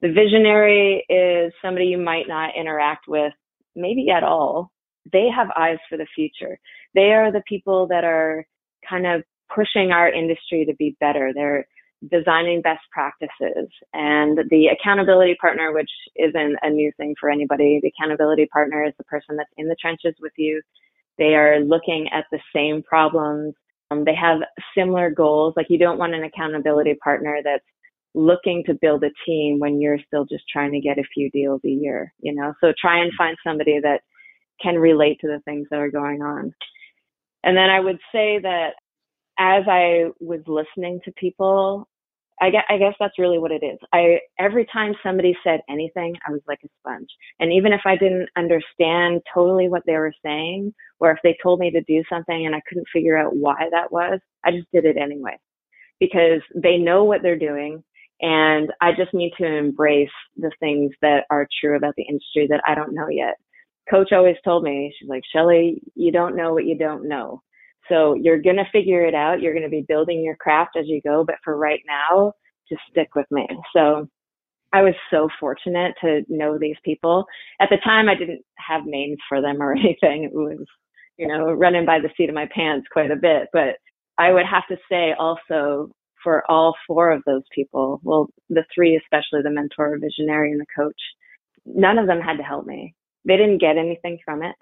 The 0.03 0.13
visionary 0.13 1.05
is 1.09 1.53
somebody 1.63 1.87
you 1.87 1.99
might 1.99 2.29
not 2.29 2.57
interact 2.57 3.07
with 3.09 3.33
maybe 3.75 4.11
at 4.11 4.25
all. 4.25 4.71
They 5.13 5.29
have 5.35 5.49
eyes 5.57 5.79
for 5.89 5.97
the 5.97 6.07
future. 6.15 6.59
They 6.95 7.13
are 7.13 7.33
the 7.33 7.43
people 7.49 7.87
that 7.89 8.05
are 8.05 8.47
kind 8.89 9.07
of 9.07 9.23
pushing 9.55 9.93
our 9.93 10.09
industry 10.13 10.65
to 10.67 10.75
be 10.75 10.97
better. 11.01 11.33
They're 11.35 11.67
designing 12.11 12.61
best 12.61 12.83
practices 12.91 13.69
and 13.95 14.39
the 14.51 14.69
accountability 14.69 15.37
partner, 15.41 15.73
which 15.73 15.91
isn't 16.17 16.57
a 16.63 16.71
new 16.71 16.93
thing 16.97 17.15
for 17.19 17.31
anybody. 17.31 17.81
The 17.83 17.93
accountability 17.97 18.47
partner 18.47 18.85
is 18.85 18.93
the 18.99 19.05
person 19.05 19.37
that's 19.37 19.51
in 19.57 19.69
the 19.69 19.77
trenches 19.81 20.15
with 20.21 20.33
you 20.37 20.61
they 21.19 21.35
are 21.37 21.61
looking 21.61 22.09
at 22.13 22.27
the 22.33 22.41
same 22.55 22.83
problems 22.83 23.55
Um, 23.91 24.05
they 24.05 24.17
have 24.17 24.41
similar 24.77 25.11
goals. 25.11 25.55
Like 25.57 25.69
you 25.71 25.79
don't 25.79 25.99
want 25.99 26.15
an 26.15 26.25
accountability 26.25 26.97
partner 27.05 27.41
that's 27.45 27.65
looking 28.15 28.65
to 28.67 28.75
build 28.75 29.05
a 29.05 29.11
team 29.27 29.61
when 29.61 29.81
you're 29.81 29.99
still 30.07 30.27
just 30.27 30.45
trying 30.53 30.73
to 30.73 30.81
get 30.81 30.99
a 30.99 31.05
few 31.15 31.31
deals 31.31 31.63
a 31.65 31.71
year, 31.71 32.13
you 32.21 32.35
know? 32.35 32.55
So 32.61 32.73
try 32.81 33.01
and 33.03 33.13
find 33.19 33.37
somebody 33.47 33.81
that 33.81 34.03
can 34.63 34.77
relate 34.77 35.19
to 35.23 35.29
the 35.29 35.41
things 35.45 35.69
that 35.71 35.81
are 35.81 35.91
going 35.91 36.23
on. 36.23 36.55
And 37.45 37.57
then 37.57 37.71
I 37.71 37.81
would 37.81 37.99
say 38.13 38.41
that 38.41 38.75
as 39.39 39.65
I 39.69 40.07
was 40.21 40.41
listening 40.47 41.01
to 41.05 41.13
people, 41.13 41.89
I 42.41 42.51
guess, 42.51 42.65
I 42.69 42.79
guess 42.79 42.95
that's 42.99 43.19
really 43.19 43.39
what 43.39 43.53
it 43.53 43.63
is. 43.65 43.79
I 43.93 44.19
every 44.39 44.67
time 44.73 44.95
somebody 45.03 45.37
said 45.45 45.61
anything, 45.69 46.15
I 46.27 46.33
was 46.33 46.41
like 46.49 46.59
a 46.65 46.69
sponge. 46.81 47.09
And 47.39 47.53
even 47.53 47.73
if 47.73 47.83
I 47.85 47.97
didn't 47.97 48.29
understand 48.37 49.23
totally 49.33 49.69
what 49.69 49.83
they 49.87 49.97
were 49.97 50.13
saying, 50.25 50.75
or 50.99 51.13
if 51.13 51.19
they 51.23 51.37
told 51.43 51.61
me 51.61 51.71
to 51.71 51.81
do 51.83 52.03
something 52.11 52.47
and 52.47 52.55
I 52.55 52.63
couldn't 52.69 52.89
figure 52.93 53.17
out 53.17 53.37
why 53.37 53.69
that 53.71 53.93
was, 53.93 54.21
I 54.45 54.51
just 54.51 54.71
did 54.73 54.85
it 54.85 54.97
anyway. 54.97 55.39
Because 56.01 56.41
they 56.55 56.77
know 56.77 57.05
what 57.05 57.23
they're 57.23 57.39
doing, 57.39 57.85
and 58.21 58.71
I 58.81 58.93
just 58.93 59.15
need 59.15 59.33
to 59.39 59.47
embrace 59.47 60.09
the 60.37 60.51
things 60.59 60.93
that 61.03 61.25
are 61.31 61.47
true 61.61 61.77
about 61.77 61.95
the 61.97 62.05
industry 62.05 62.49
that 62.51 62.63
I 62.67 62.75
don't 62.75 62.95
know 62.95 63.09
yet. 63.09 63.37
Coach 63.91 64.13
always 64.13 64.37
told 64.45 64.65
me, 64.65 64.93
she's 64.99 65.09
like, 65.09 65.23
Shelley, 65.33 65.83
you 65.95 66.11
don't 66.11 66.37
know 66.37 66.53
what 66.53 66.65
you 66.65 66.77
don't 66.77 67.09
know. 67.09 67.43
So 67.89 68.15
you're 68.15 68.41
going 68.41 68.57
to 68.57 68.71
figure 68.73 69.05
it 69.05 69.15
out. 69.15 69.41
You're 69.41 69.53
going 69.53 69.65
to 69.65 69.69
be 69.71 69.85
building 69.87 70.23
your 70.23 70.37
craft 70.37 70.77
as 70.79 70.87
you 70.87 71.01
go. 71.03 71.25
But 71.25 71.37
for 71.45 71.57
right 71.57 71.81
now, 71.87 72.33
just 72.69 72.83
stick 72.91 73.15
with 73.15 73.27
me. 73.31 73.47
So 73.75 74.09
I 74.73 74.83
was 74.83 74.95
so 75.11 75.29
fortunate 75.39 75.95
to 76.01 76.23
know 76.29 76.59
these 76.59 76.77
people. 76.85 77.27
At 77.61 77.69
the 77.71 77.79
time, 77.85 78.09
I 78.09 78.17
didn't 78.17 78.43
have 78.57 78.83
names 78.87 79.19
for 79.29 79.41
them 79.41 79.63
or 79.63 79.73
anything. 79.77 80.25
It 80.25 80.33
was, 80.33 80.65
you 81.17 81.29
know, 81.29 81.53
running 81.53 81.87
by 81.87 82.01
the 82.01 82.11
seat 82.17 82.29
of 82.29 82.35
my 82.35 82.49
pants 82.55 82.89
quite 82.93 83.11
a 83.11 83.17
bit. 83.17 83.49
But 83.53 83.77
I 84.19 84.33
would 84.33 84.47
have 84.47 84.67
to 84.69 84.77
say 84.91 85.15
also 85.19 85.91
for 86.23 86.43
all 86.51 86.75
four 86.87 87.13
of 87.13 87.23
those 87.27 87.43
people, 87.55 88.01
well, 88.03 88.29
the 88.49 88.65
three, 88.75 88.97
especially 88.97 89.43
the 89.43 89.51
mentor, 89.51 89.99
visionary, 90.01 90.51
and 90.51 90.61
the 90.61 90.67
coach, 90.77 91.01
none 91.67 91.99
of 91.99 92.07
them 92.07 92.21
had 92.21 92.39
to 92.39 92.43
help 92.43 92.67
me. 92.67 92.95
They 93.27 93.37
didn't 93.37 93.61
get 93.61 93.77
anything 93.77 94.19
from 94.25 94.43
it. 94.43 94.57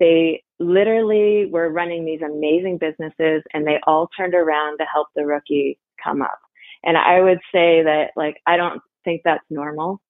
They 0.00 0.42
literally 0.58 1.46
were 1.50 1.70
running 1.70 2.04
these 2.04 2.22
amazing 2.22 2.78
businesses 2.78 3.42
and 3.52 3.66
they 3.66 3.78
all 3.86 4.08
turned 4.16 4.34
around 4.34 4.78
to 4.78 4.84
help 4.84 5.08
the 5.14 5.26
rookie 5.26 5.78
come 6.02 6.22
up. 6.22 6.38
And 6.84 6.96
I 6.96 7.20
would 7.20 7.38
say 7.52 7.82
that 7.82 8.10
like, 8.16 8.36
I 8.46 8.56
don't 8.56 8.80
think 9.04 9.22
that's 9.24 9.44
normal. 9.50 10.00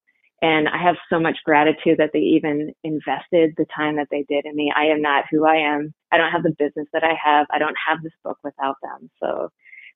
And 0.41 0.69
I 0.69 0.83
have 0.83 0.97
so 1.09 1.21
much 1.21 1.39
gratitude 1.45 1.99
that 1.99 2.11
they 2.13 2.19
even 2.19 2.73
invested 2.83 3.55
the 3.57 3.67
time 3.75 3.97
that 3.97 4.09
they 4.11 4.25
did 4.29 4.45
in 4.45 4.57
me. 4.57 4.73
I 4.75 4.87
am 4.87 5.01
not 5.01 5.25
who 5.31 5.47
I 5.47 5.57
am. 5.57 5.95
I 6.11 6.19
don't 6.19 6.33
have 6.33 6.43
the 6.43 6.57
business 6.59 6.89
that 6.93 7.05
I 7.05 7.15
have. 7.23 7.47
I 7.53 7.59
don't 7.59 7.77
have 7.89 8.03
this 8.03 8.13
book 8.25 8.39
without 8.43 8.77
them. 8.83 9.09
So 9.23 9.51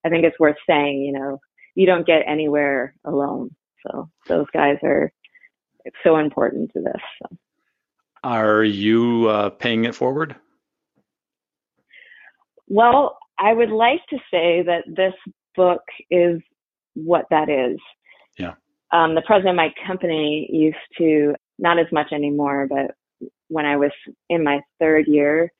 I 0.04 0.08
think 0.08 0.24
it's 0.24 0.38
worth 0.38 0.56
saying, 0.68 1.02
you 1.02 1.12
know, 1.12 1.40
you 1.74 1.86
don't 1.86 2.06
get 2.06 2.22
anywhere 2.28 2.94
alone. 3.04 3.56
So 3.84 4.08
those 4.28 4.46
guys 4.52 4.78
are 4.84 5.12
so 6.04 6.16
important 6.18 6.72
to 6.74 6.80
this. 6.80 7.02
So. 7.22 7.36
Are 8.26 8.64
you 8.64 9.28
uh, 9.28 9.50
paying 9.50 9.84
it 9.84 9.94
forward? 9.94 10.34
Well, 12.66 13.18
I 13.38 13.52
would 13.52 13.70
like 13.70 14.00
to 14.10 14.16
say 14.32 14.64
that 14.64 14.82
this 14.88 15.12
book 15.54 15.82
is 16.10 16.40
what 16.94 17.26
that 17.30 17.48
is. 17.48 17.78
Yeah. 18.36 18.54
Um, 18.92 19.14
the 19.14 19.22
president 19.22 19.50
of 19.50 19.54
my 19.54 19.72
company 19.86 20.48
used 20.50 20.76
to, 20.98 21.36
not 21.60 21.78
as 21.78 21.86
much 21.92 22.10
anymore, 22.10 22.66
but 22.68 22.96
when 23.46 23.64
I 23.64 23.76
was 23.76 23.92
in 24.28 24.42
my 24.42 24.60
third 24.80 25.06
year, 25.06 25.52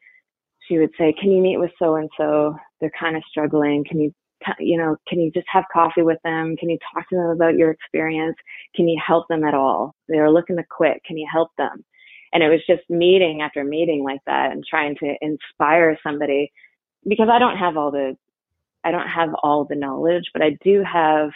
she 0.66 0.78
would 0.78 0.90
say, 0.98 1.14
Can 1.20 1.30
you 1.30 1.40
meet 1.40 1.60
with 1.60 1.70
so 1.78 1.94
and 1.94 2.10
so? 2.18 2.56
They're 2.80 2.90
kind 2.98 3.16
of 3.16 3.22
struggling. 3.30 3.84
Can 3.88 4.00
you, 4.00 4.12
you 4.58 4.76
know, 4.76 4.96
can 5.06 5.20
you 5.20 5.30
just 5.30 5.46
have 5.52 5.66
coffee 5.72 6.02
with 6.02 6.18
them? 6.24 6.56
Can 6.56 6.68
you 6.68 6.78
talk 6.92 7.08
to 7.10 7.14
them 7.14 7.26
about 7.26 7.54
your 7.54 7.70
experience? 7.70 8.36
Can 8.74 8.88
you 8.88 9.00
help 9.06 9.28
them 9.28 9.44
at 9.44 9.54
all? 9.54 9.94
They're 10.08 10.32
looking 10.32 10.56
to 10.56 10.64
quit. 10.68 11.00
Can 11.06 11.16
you 11.16 11.28
help 11.32 11.50
them? 11.56 11.84
And 12.36 12.42
it 12.42 12.50
was 12.50 12.60
just 12.68 12.82
meeting 12.90 13.40
after 13.40 13.64
meeting 13.64 14.04
like 14.04 14.20
that 14.26 14.52
and 14.52 14.62
trying 14.62 14.94
to 14.96 15.14
inspire 15.22 15.98
somebody 16.02 16.52
because 17.08 17.28
I 17.32 17.38
don't 17.38 17.56
have 17.56 17.78
all 17.78 17.90
the 17.90 18.14
I 18.84 18.90
don't 18.90 19.08
have 19.08 19.30
all 19.42 19.64
the 19.64 19.74
knowledge, 19.74 20.24
but 20.34 20.42
I 20.42 20.58
do 20.62 20.84
have 20.84 21.30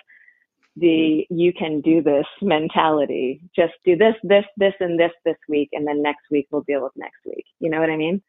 the 0.77 1.25
you 1.31 1.55
can 1.55 1.81
do 1.81 2.03
this 2.03 2.27
mentality. 2.43 3.41
Just 3.57 3.73
do 3.83 3.97
this, 3.97 4.13
this, 4.23 4.45
this, 4.59 4.75
and 4.79 5.01
this 5.01 5.13
this 5.25 5.39
week, 5.49 5.71
and 5.73 5.89
then 5.89 6.03
next 6.03 6.25
week 6.31 6.49
we'll 6.51 6.65
deal 6.69 6.83
with 6.83 6.93
next 6.97 7.25
week. 7.25 7.47
You 7.61 7.71
know 7.71 7.81
what 7.81 7.89
I 7.89 7.97
mean? 7.97 8.21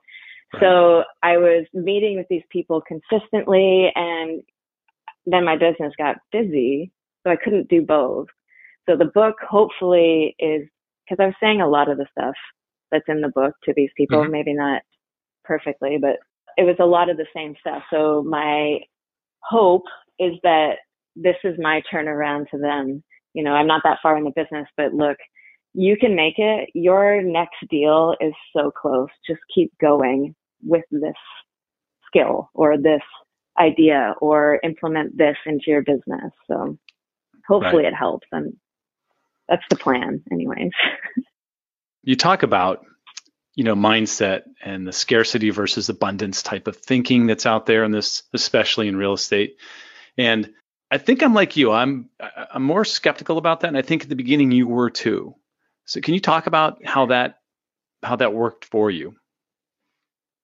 Right. 0.53 0.62
So 0.62 1.03
I 1.21 1.36
was 1.39 1.65
meeting 1.73 2.15
with 2.15 2.27
these 2.29 2.45
people 2.49 2.81
consistently, 2.88 3.91
and 3.95 4.43
then 5.25 5.43
my 5.43 5.57
business 5.57 5.91
got 5.97 6.19
busy, 6.31 6.93
so 7.25 7.31
I 7.31 7.36
couldn't 7.36 7.67
do 7.67 7.81
both. 7.81 8.27
So 8.89 8.95
the 8.95 9.12
book 9.13 9.36
hopefully 9.45 10.38
is 10.39 10.69
because 11.03 11.21
I 11.21 11.25
was 11.25 11.36
saying 11.41 11.60
a 11.60 11.67
lot 11.67 11.89
of 11.89 11.97
the 11.97 12.07
stuff 12.17 12.36
that's 12.91 13.08
in 13.08 13.21
the 13.21 13.30
book 13.30 13.56
to 13.63 13.73
these 13.75 13.89
people, 13.95 14.19
mm-hmm. 14.19 14.32
maybe 14.32 14.54
not 14.54 14.82
perfectly, 15.43 15.97
but 15.99 16.17
it 16.58 16.63
was 16.63 16.75
a 16.80 16.86
lot 16.86 17.10
of 17.10 17.17
the 17.17 17.25
same 17.36 17.56
stuff. 17.60 17.84
So 17.91 18.23
my 18.27 18.80
hope 19.41 19.84
is 20.19 20.34
that 20.43 20.75
this 21.15 21.36
is 21.43 21.58
my 21.60 21.82
turnaround 21.91 22.49
to 22.51 22.58
them. 22.58 23.04
You 23.34 23.43
know, 23.43 23.54
I'm 23.54 23.67
not 23.67 23.82
that 23.84 23.99
far 24.04 24.17
in 24.17 24.23
the 24.23 24.34
business, 24.36 24.67
but 24.77 24.93
look, 24.93 25.17
you 25.73 25.97
can 25.97 26.15
make 26.15 26.36
it. 26.38 26.69
Your 26.73 27.21
next 27.21 27.56
deal 27.69 28.15
is 28.19 28.34
so 28.56 28.71
close. 28.71 29.10
Just 29.27 29.39
keep 29.54 29.71
going 29.80 30.36
with 30.62 30.84
this 30.91 31.13
skill 32.08 32.49
or 32.54 32.77
this 32.77 33.01
idea 33.60 34.15
or 34.19 34.60
implement 34.63 35.17
this 35.17 35.38
into 35.45 35.65
your 35.67 35.82
business. 35.82 36.32
So 36.47 36.77
hopefully 37.47 37.84
right. 37.84 37.93
it 37.93 37.95
helps. 37.95 38.27
And 38.32 38.54
that's 39.47 39.63
the 39.69 39.75
plan 39.75 40.23
anyways. 40.32 40.71
you 42.04 42.16
talk 42.16 42.44
about 42.44 42.86
you 43.56 43.64
know 43.64 43.76
mindset 43.76 44.44
and 44.64 44.88
the 44.88 44.94
scarcity 44.94 45.50
versus 45.50 45.90
abundance 45.90 46.42
type 46.42 46.68
of 46.68 46.78
thinking 46.78 47.28
that's 47.28 47.46
out 47.46 47.66
there 47.66 47.84
in 47.84 47.92
this 47.92 48.24
especially 48.34 48.88
in 48.88 48.96
real 48.96 49.14
estate. 49.14 49.58
And 50.18 50.54
i 50.90 50.98
think 50.98 51.22
i'm 51.22 51.34
like 51.34 51.58
you. 51.58 51.72
I'm 51.72 52.10
i'm 52.54 52.64
more 52.64 52.86
skeptical 52.86 53.38
about 53.38 53.62
that 53.62 53.68
and 53.68 53.78
i 53.78 53.82
think 53.82 54.04
at 54.04 54.10
the 54.10 54.16
beginning 54.16 54.52
you 54.52 54.68
were 54.68 54.90
too. 54.90 55.36
So 55.86 56.00
can 56.00 56.14
you 56.14 56.20
talk 56.20 56.48
about 56.48 56.86
how 56.86 57.08
that 57.08 57.40
how 58.04 58.16
that 58.16 58.34
worked 58.34 58.66
for 58.66 58.90
you? 58.90 59.16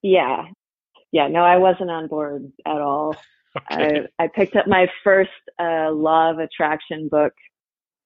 Yeah. 0.02 0.46
Yeah 1.12 1.28
no 1.28 1.44
i 1.44 1.58
wasn't 1.58 1.90
on 1.90 2.08
board 2.08 2.52
at 2.66 2.82
all. 2.82 3.16
Okay. 3.72 4.06
I, 4.20 4.26
I 4.26 4.28
picked 4.28 4.56
up 4.56 4.68
my 4.68 4.86
first 5.04 5.32
uh, 5.60 5.90
law 5.90 6.30
of 6.30 6.38
attraction 6.38 7.08
book 7.10 7.34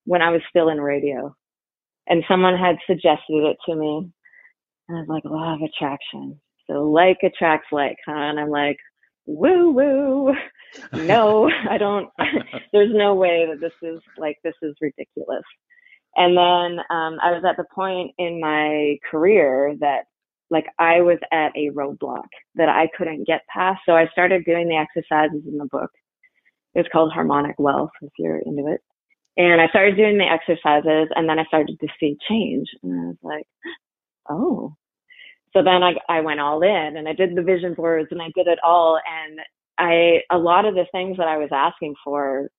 when 0.06 0.22
i 0.22 0.30
was 0.30 0.42
still 0.50 0.70
in 0.70 0.80
radio 0.80 1.36
and 2.12 2.24
someone 2.30 2.58
had 2.58 2.78
suggested 2.88 3.46
it 3.46 3.58
to 3.68 3.76
me 3.76 4.12
and 4.92 4.98
I 4.98 5.02
was 5.02 5.10
like, 5.10 5.26
law 5.26 5.56
of 5.56 5.62
attraction. 5.62 6.40
So 6.70 6.90
like 6.90 7.20
attracts 7.24 7.68
like, 7.72 7.98
huh? 8.06 8.14
And 8.14 8.40
I'm 8.40 8.50
like, 8.50 8.78
woo 9.26 9.72
woo. 9.72 10.34
No, 10.94 11.52
I 11.70 11.78
don't. 11.78 12.10
there's 12.74 12.94
no 12.94 13.14
way 13.14 13.46
that 13.50 13.60
this 13.60 13.74
is 13.84 14.02
like, 14.18 14.38
this 14.42 14.54
is 14.62 14.74
ridiculous. 14.80 15.44
And 16.16 16.38
then 16.38 16.80
um, 16.90 17.20
I 17.22 17.32
was 17.32 17.44
at 17.46 17.58
the 17.58 17.66
point 17.76 18.12
in 18.18 18.40
my 18.40 18.98
career 19.10 19.76
that 19.82 20.04
like 20.50 20.66
I 20.80 21.02
was 21.02 21.18
at 21.34 21.52
a 21.58 21.72
roadblock 21.72 22.28
that 22.56 22.70
I 22.70 22.88
couldn't 22.98 23.28
get 23.28 23.42
past. 23.54 23.82
So 23.86 23.94
I 23.94 24.08
started 24.14 24.46
doing 24.46 24.70
the 24.70 24.78
exercises 24.78 25.44
in 25.46 25.58
the 25.58 25.68
book. 25.70 25.92
It's 26.74 26.90
called 26.94 27.12
Harmonic 27.12 27.58
Wealth 27.60 27.92
if 28.02 28.12
you're 28.18 28.40
into 28.40 28.68
it. 28.68 28.82
And 29.38 29.62
I 29.62 29.68
started 29.68 29.96
doing 29.96 30.18
the 30.18 30.26
exercises 30.26 31.10
and 31.16 31.28
then 31.28 31.40
I 31.40 31.46
started 31.46 31.80
to 31.80 31.88
see 32.00 32.18
change. 32.30 32.68
And 32.84 33.00
I 33.00 33.06
was 33.06 33.18
like, 33.24 33.46
oh, 34.30 34.76
so 35.54 35.64
then 35.64 35.84
I, 35.84 35.94
I 36.10 36.22
went 36.22 36.40
all 36.40 36.62
in 36.62 36.96
and 36.98 37.08
I 37.08 37.14
did 37.14 37.36
the 37.36 37.42
vision 37.42 37.74
boards 37.74 38.10
and 38.12 38.22
I 38.22 38.32
did 38.36 38.48
it 38.48 38.60
all. 38.64 39.00
And 39.28 39.40
I, 39.78 40.22
a 40.32 40.38
lot 40.38 40.66
of 40.66 40.76
the 40.76 40.86
things 40.92 41.18
that 41.18 41.28
I 41.28 41.38
was 41.38 41.50
asking 41.52 41.96
for 42.04 42.50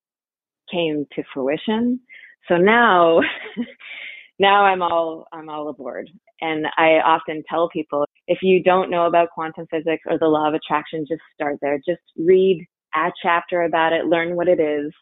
came 0.71 1.07
to 1.15 1.23
fruition. 1.33 2.01
So 2.49 2.57
now, 2.57 3.21
now 4.39 4.65
I'm 4.65 4.83
all, 4.83 5.27
I'm 5.33 5.49
all 5.49 5.69
aboard. 5.69 6.11
And 6.41 6.67
I 6.77 7.01
often 7.05 7.43
tell 7.49 7.69
people, 7.69 8.05
if 8.27 8.39
you 8.43 8.63
don't 8.63 8.91
know 8.91 9.07
about 9.07 9.31
quantum 9.31 9.67
physics 9.71 10.03
or 10.07 10.19
the 10.19 10.27
law 10.27 10.49
of 10.49 10.55
attraction, 10.55 11.07
just 11.09 11.23
start 11.35 11.59
there. 11.63 11.79
Just 11.79 12.03
read 12.17 12.67
a 12.95 13.11
chapter 13.23 13.63
about 13.63 13.93
it, 13.93 14.07
learn 14.07 14.37
what 14.37 14.49
it 14.49 14.61
is. 14.61 14.93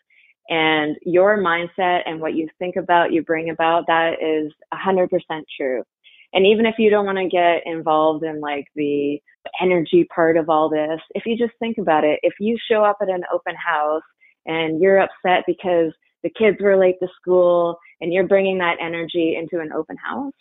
And 0.50 0.96
your 1.02 1.38
mindset 1.38 2.00
and 2.06 2.20
what 2.20 2.34
you 2.34 2.48
think 2.58 2.74
about, 2.76 3.12
you 3.12 3.22
bring 3.22 3.50
about, 3.50 3.86
that 3.86 4.14
is 4.20 4.52
100% 4.74 5.08
true. 5.56 5.84
And 6.32 6.46
even 6.46 6.66
if 6.66 6.74
you 6.78 6.90
don't 6.90 7.06
want 7.06 7.18
to 7.18 7.28
get 7.28 7.62
involved 7.66 8.24
in 8.24 8.40
like 8.40 8.66
the 8.74 9.20
energy 9.60 10.06
part 10.14 10.36
of 10.36 10.48
all 10.48 10.68
this, 10.68 11.00
if 11.14 11.24
you 11.24 11.36
just 11.36 11.56
think 11.60 11.78
about 11.78 12.04
it, 12.04 12.18
if 12.22 12.34
you 12.40 12.58
show 12.70 12.84
up 12.84 12.98
at 13.00 13.08
an 13.08 13.22
open 13.32 13.54
house 13.54 14.02
and 14.46 14.80
you're 14.80 15.00
upset 15.00 15.44
because 15.46 15.92
the 16.22 16.30
kids 16.36 16.56
were 16.60 16.76
late 16.76 16.96
to 17.00 17.08
school 17.20 17.78
and 18.00 18.12
you're 18.12 18.26
bringing 18.26 18.58
that 18.58 18.76
energy 18.80 19.36
into 19.36 19.62
an 19.62 19.72
open 19.72 19.96
house, 19.96 20.32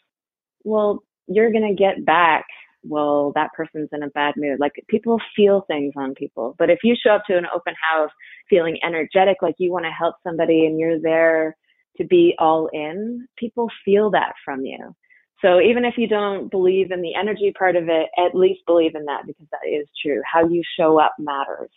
well, 0.63 1.03
you're 1.27 1.51
going 1.51 1.67
to 1.67 1.81
get 1.81 2.05
back 2.05 2.45
well, 2.83 3.31
that 3.35 3.51
person's 3.55 3.89
in 3.91 4.03
a 4.03 4.09
bad 4.09 4.35
mood. 4.37 4.59
Like 4.59 4.73
people 4.87 5.19
feel 5.35 5.65
things 5.67 5.93
on 5.97 6.13
people. 6.15 6.55
But 6.57 6.69
if 6.69 6.79
you 6.83 6.95
show 6.95 7.11
up 7.11 7.23
to 7.27 7.37
an 7.37 7.45
open 7.53 7.73
house 7.81 8.11
feeling 8.49 8.79
energetic, 8.85 9.37
like 9.41 9.55
you 9.57 9.71
want 9.71 9.85
to 9.85 9.91
help 9.91 10.15
somebody 10.23 10.65
and 10.65 10.79
you're 10.79 10.99
there 10.99 11.55
to 11.97 12.05
be 12.05 12.35
all 12.39 12.69
in, 12.71 13.27
people 13.37 13.67
feel 13.83 14.11
that 14.11 14.33
from 14.45 14.65
you. 14.65 14.95
So 15.41 15.61
even 15.61 15.85
if 15.85 15.95
you 15.97 16.07
don't 16.07 16.51
believe 16.51 16.91
in 16.91 17.01
the 17.01 17.15
energy 17.15 17.53
part 17.57 17.75
of 17.75 17.87
it, 17.87 18.07
at 18.17 18.35
least 18.35 18.61
believe 18.65 18.95
in 18.95 19.05
that 19.05 19.25
because 19.25 19.47
that 19.51 19.69
is 19.69 19.87
true. 20.01 20.21
How 20.29 20.47
you 20.47 20.61
show 20.77 20.99
up 20.99 21.13
matters. 21.17 21.69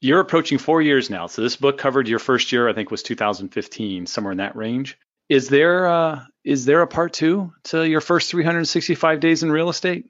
You're 0.00 0.20
approaching 0.20 0.58
four 0.58 0.80
years 0.80 1.10
now. 1.10 1.26
So 1.26 1.42
this 1.42 1.56
book 1.56 1.76
covered 1.76 2.08
your 2.08 2.20
first 2.20 2.52
year, 2.52 2.68
I 2.68 2.72
think 2.72 2.90
was 2.90 3.02
2015, 3.02 4.06
somewhere 4.06 4.32
in 4.32 4.38
that 4.38 4.56
range. 4.56 4.96
Is 5.28 5.48
there 5.48 5.86
uh, 5.86 6.24
is 6.44 6.64
there 6.64 6.80
a 6.80 6.86
part 6.86 7.12
two 7.12 7.52
to 7.64 7.86
your 7.86 8.00
first 8.00 8.30
365 8.30 9.20
days 9.20 9.42
in 9.42 9.52
real 9.52 9.68
estate? 9.68 10.06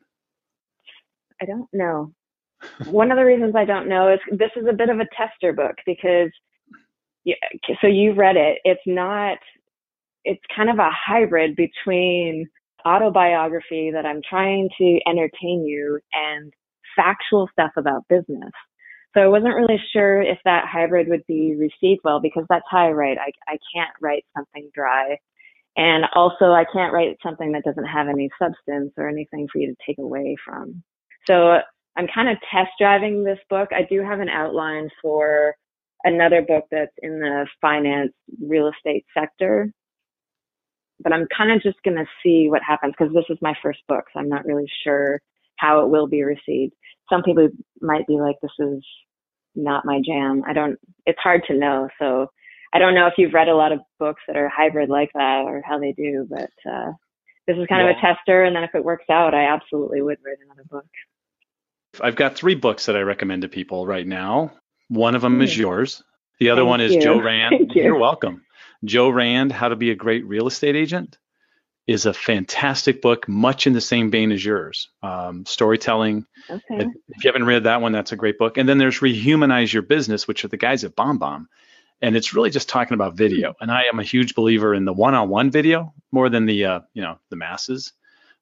I 1.40 1.46
don't 1.46 1.68
know. 1.72 2.12
One 2.86 3.10
of 3.10 3.16
the 3.16 3.24
reasons 3.24 3.54
I 3.56 3.64
don't 3.64 3.88
know 3.88 4.12
is 4.12 4.18
this 4.32 4.50
is 4.56 4.66
a 4.68 4.72
bit 4.72 4.90
of 4.90 4.98
a 4.98 5.06
tester 5.16 5.52
book 5.52 5.76
because 5.86 6.30
yeah, 7.24 7.34
so 7.80 7.86
you've 7.86 8.16
read 8.16 8.36
it. 8.36 8.58
It's 8.64 8.80
not. 8.86 9.38
It's 10.24 10.42
kind 10.54 10.70
of 10.70 10.78
a 10.78 10.90
hybrid 10.90 11.56
between 11.56 12.48
autobiography 12.86 13.90
that 13.92 14.06
I'm 14.06 14.20
trying 14.28 14.68
to 14.78 14.98
entertain 15.06 15.64
you 15.64 16.00
and 16.12 16.52
factual 16.96 17.48
stuff 17.52 17.72
about 17.76 18.08
business. 18.08 18.50
So 19.14 19.20
I 19.20 19.28
wasn't 19.28 19.54
really 19.54 19.80
sure 19.92 20.20
if 20.22 20.38
that 20.44 20.66
hybrid 20.70 21.08
would 21.08 21.26
be 21.26 21.56
received 21.56 22.00
well 22.04 22.20
because 22.20 22.44
that's 22.48 22.64
how 22.70 22.86
I 22.86 22.90
write. 22.90 23.18
I, 23.18 23.32
I 23.46 23.58
can't 23.74 23.94
write 24.00 24.24
something 24.36 24.70
dry. 24.74 25.16
And 25.76 26.04
also 26.14 26.46
I 26.52 26.64
can't 26.72 26.92
write 26.92 27.16
something 27.22 27.52
that 27.52 27.64
doesn't 27.64 27.86
have 27.86 28.08
any 28.08 28.30
substance 28.40 28.92
or 28.96 29.08
anything 29.08 29.48
for 29.50 29.58
you 29.58 29.68
to 29.68 29.76
take 29.86 29.98
away 29.98 30.36
from. 30.44 30.82
So 31.28 31.58
I'm 31.96 32.06
kind 32.14 32.28
of 32.28 32.36
test 32.52 32.70
driving 32.78 33.24
this 33.24 33.38
book. 33.50 33.68
I 33.72 33.82
do 33.88 34.02
have 34.02 34.20
an 34.20 34.28
outline 34.28 34.88
for 35.02 35.54
another 36.04 36.42
book 36.42 36.64
that's 36.70 36.94
in 37.02 37.20
the 37.20 37.46
finance 37.60 38.12
real 38.40 38.70
estate 38.70 39.04
sector. 39.12 39.72
But 41.00 41.12
I'm 41.12 41.26
kind 41.36 41.52
of 41.52 41.62
just 41.62 41.82
going 41.84 41.96
to 41.96 42.06
see 42.22 42.48
what 42.48 42.62
happens 42.66 42.94
because 42.98 43.14
this 43.14 43.24
is 43.28 43.38
my 43.40 43.54
first 43.62 43.80
book. 43.88 44.04
So 44.12 44.20
I'm 44.20 44.28
not 44.28 44.44
really 44.44 44.68
sure 44.84 45.20
how 45.56 45.80
it 45.84 45.90
will 45.90 46.06
be 46.06 46.22
received. 46.22 46.74
Some 47.10 47.22
people 47.22 47.48
might 47.80 48.06
be 48.06 48.18
like, 48.20 48.36
this 48.42 48.50
is 48.58 48.84
not 49.54 49.84
my 49.84 50.00
jam. 50.04 50.42
I 50.46 50.52
don't, 50.52 50.78
it's 51.06 51.20
hard 51.20 51.42
to 51.48 51.58
know. 51.58 51.88
So 51.98 52.28
I 52.72 52.78
don't 52.78 52.94
know 52.94 53.06
if 53.06 53.14
you've 53.16 53.34
read 53.34 53.48
a 53.48 53.56
lot 53.56 53.72
of 53.72 53.80
books 53.98 54.22
that 54.26 54.36
are 54.36 54.48
hybrid 54.48 54.88
like 54.88 55.10
that 55.14 55.44
or 55.46 55.62
how 55.64 55.78
they 55.78 55.92
do, 55.92 56.26
but 56.28 56.50
uh, 56.68 56.92
this 57.46 57.56
is 57.56 57.66
kind 57.68 57.84
yeah. 57.84 57.90
of 57.90 57.96
a 57.96 58.00
tester. 58.00 58.44
And 58.44 58.54
then 58.54 58.64
if 58.64 58.74
it 58.74 58.84
works 58.84 59.06
out, 59.10 59.34
I 59.34 59.46
absolutely 59.46 60.02
would 60.02 60.18
write 60.24 60.36
another 60.44 60.64
book. 60.70 60.86
I've 62.00 62.16
got 62.16 62.36
three 62.36 62.54
books 62.54 62.86
that 62.86 62.96
I 62.96 63.00
recommend 63.00 63.42
to 63.42 63.48
people 63.48 63.86
right 63.86 64.06
now. 64.06 64.52
One 64.88 65.14
of 65.14 65.22
them 65.22 65.40
is 65.40 65.54
hmm. 65.54 65.60
yours. 65.60 66.02
The 66.40 66.50
other 66.50 66.62
Thank 66.62 66.68
one 66.68 66.80
is 66.80 66.94
you. 66.94 67.02
Joe 67.02 67.20
Rand. 67.20 67.54
Thank 67.56 67.74
you. 67.74 67.82
You're 67.84 67.98
welcome. 67.98 68.44
Joe 68.84 69.08
Rand, 69.08 69.52
How 69.52 69.68
to 69.68 69.76
Be 69.76 69.90
a 69.90 69.94
Great 69.94 70.24
Real 70.24 70.46
Estate 70.46 70.76
Agent 70.76 71.18
is 71.88 72.04
a 72.04 72.12
fantastic 72.12 73.00
book, 73.00 73.26
much 73.28 73.66
in 73.66 73.72
the 73.72 73.80
same 73.80 74.10
vein 74.10 74.30
as 74.30 74.44
yours. 74.44 74.90
Um, 75.02 75.46
storytelling. 75.46 76.26
Okay. 76.48 76.62
If, 76.70 76.86
you 76.86 77.28
haven't 77.28 77.46
read 77.46 77.64
that 77.64 77.80
one, 77.80 77.92
that's 77.92 78.12
a 78.12 78.16
great 78.16 78.38
book. 78.38 78.58
And 78.58 78.68
then 78.68 78.76
there's 78.76 79.00
Rehumanize 79.00 79.72
Your 79.72 79.82
Business, 79.82 80.28
which 80.28 80.44
are 80.44 80.48
the 80.48 80.58
guys 80.58 80.84
at 80.84 80.94
BombBomb. 80.94 81.46
And 82.02 82.14
it's 82.14 82.34
really 82.34 82.50
just 82.50 82.68
talking 82.68 82.94
about 82.94 83.16
video. 83.16 83.54
And 83.60 83.72
I 83.72 83.84
am 83.90 83.98
a 83.98 84.04
huge 84.04 84.34
believer 84.34 84.74
in 84.74 84.84
the 84.84 84.92
one-on-one 84.92 85.50
video 85.50 85.94
more 86.12 86.28
than 86.28 86.46
the 86.46 86.64
uh, 86.64 86.80
you 86.92 87.02
know 87.02 87.18
the 87.30 87.36
masses. 87.36 87.92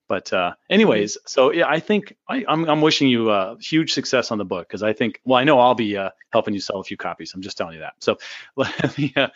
But 0.09 0.33
uh, 0.33 0.55
anyways, 0.71 1.19
so 1.27 1.53
yeah, 1.53 1.67
I 1.69 1.81
think 1.81 2.17
I, 2.29 2.39
am 2.39 2.45
I'm, 2.49 2.69
I'm 2.69 2.81
wishing 2.81 3.09
you 3.09 3.31
uh, 3.31 3.57
huge 3.57 3.93
success 3.93 4.31
on 4.31 4.39
the 4.39 4.45
book 4.45 4.69
because 4.69 4.83
I 4.83 4.93
think 4.93 5.21
well 5.25 5.39
I 5.39 5.45
know 5.45 5.59
I'll 5.59 5.75
be 5.75 5.97
uh, 5.97 6.11
helping 6.33 6.55
you 6.55 6.61
sell 6.61 6.79
a 6.79 6.85
few 6.85 6.97
copies. 6.97 7.33
I'm 7.35 7.43
just 7.43 7.59
telling 7.59 7.75
you 7.75 7.81
that. 7.81 7.95
So 8.01 8.19
let 8.57 8.97
me 8.97 9.13
uh, 9.17 9.29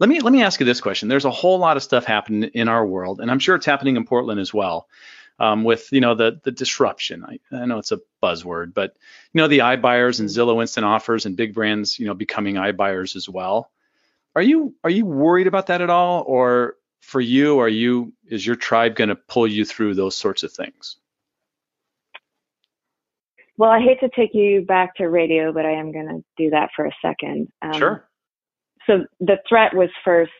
let 0.00 0.08
me 0.08 0.20
let 0.20 0.32
me 0.32 0.42
ask 0.42 0.58
you 0.60 0.66
this 0.66 0.80
question. 0.80 1.08
There's 1.08 1.26
a 1.26 1.30
whole 1.30 1.58
lot 1.58 1.76
of 1.76 1.82
stuff 1.82 2.04
happening 2.04 2.50
in 2.54 2.68
our 2.68 2.86
world, 2.86 3.20
and 3.20 3.30
I'm 3.30 3.38
sure 3.38 3.56
it's 3.56 3.66
happening 3.66 3.96
in 3.96 4.04
Portland 4.04 4.40
as 4.40 4.52
well. 4.52 4.88
Um, 5.38 5.64
with 5.64 5.92
you 5.92 6.00
know 6.00 6.14
the 6.14 6.40
the 6.44 6.50
disruption. 6.50 7.22
I, 7.22 7.38
I, 7.54 7.66
know 7.66 7.78
it's 7.78 7.92
a 7.92 8.00
buzzword, 8.22 8.72
but 8.72 8.96
you 9.34 9.42
know 9.42 9.48
the 9.48 9.58
iBuyers 9.58 10.18
and 10.18 10.30
Zillow 10.30 10.62
Instant 10.62 10.86
Offers 10.86 11.26
and 11.26 11.36
big 11.36 11.52
brands 11.52 11.98
you 11.98 12.06
know 12.06 12.14
becoming 12.14 12.54
iBuyers 12.54 13.16
as 13.16 13.28
well. 13.28 13.70
Are 14.34 14.40
you 14.40 14.74
are 14.82 14.88
you 14.88 15.04
worried 15.04 15.46
about 15.46 15.66
that 15.66 15.82
at 15.82 15.90
all, 15.90 16.24
or 16.26 16.76
for 17.06 17.20
you, 17.20 17.60
are 17.60 17.68
you 17.68 18.12
is 18.28 18.44
your 18.44 18.56
tribe 18.56 18.96
going 18.96 19.10
to 19.10 19.14
pull 19.16 19.46
you 19.46 19.64
through 19.64 19.94
those 19.94 20.16
sorts 20.16 20.42
of 20.42 20.52
things? 20.52 20.96
Well, 23.56 23.70
I 23.70 23.80
hate 23.80 24.00
to 24.00 24.10
take 24.14 24.34
you 24.34 24.62
back 24.62 24.96
to 24.96 25.08
radio, 25.08 25.52
but 25.52 25.64
I 25.64 25.70
am 25.70 25.92
going 25.92 26.08
to 26.08 26.24
do 26.36 26.50
that 26.50 26.70
for 26.74 26.84
a 26.84 26.90
second. 27.00 27.48
Um, 27.62 27.74
sure. 27.74 28.08
So 28.88 29.04
the 29.20 29.38
threat 29.48 29.74
was 29.74 29.88
first 30.04 30.32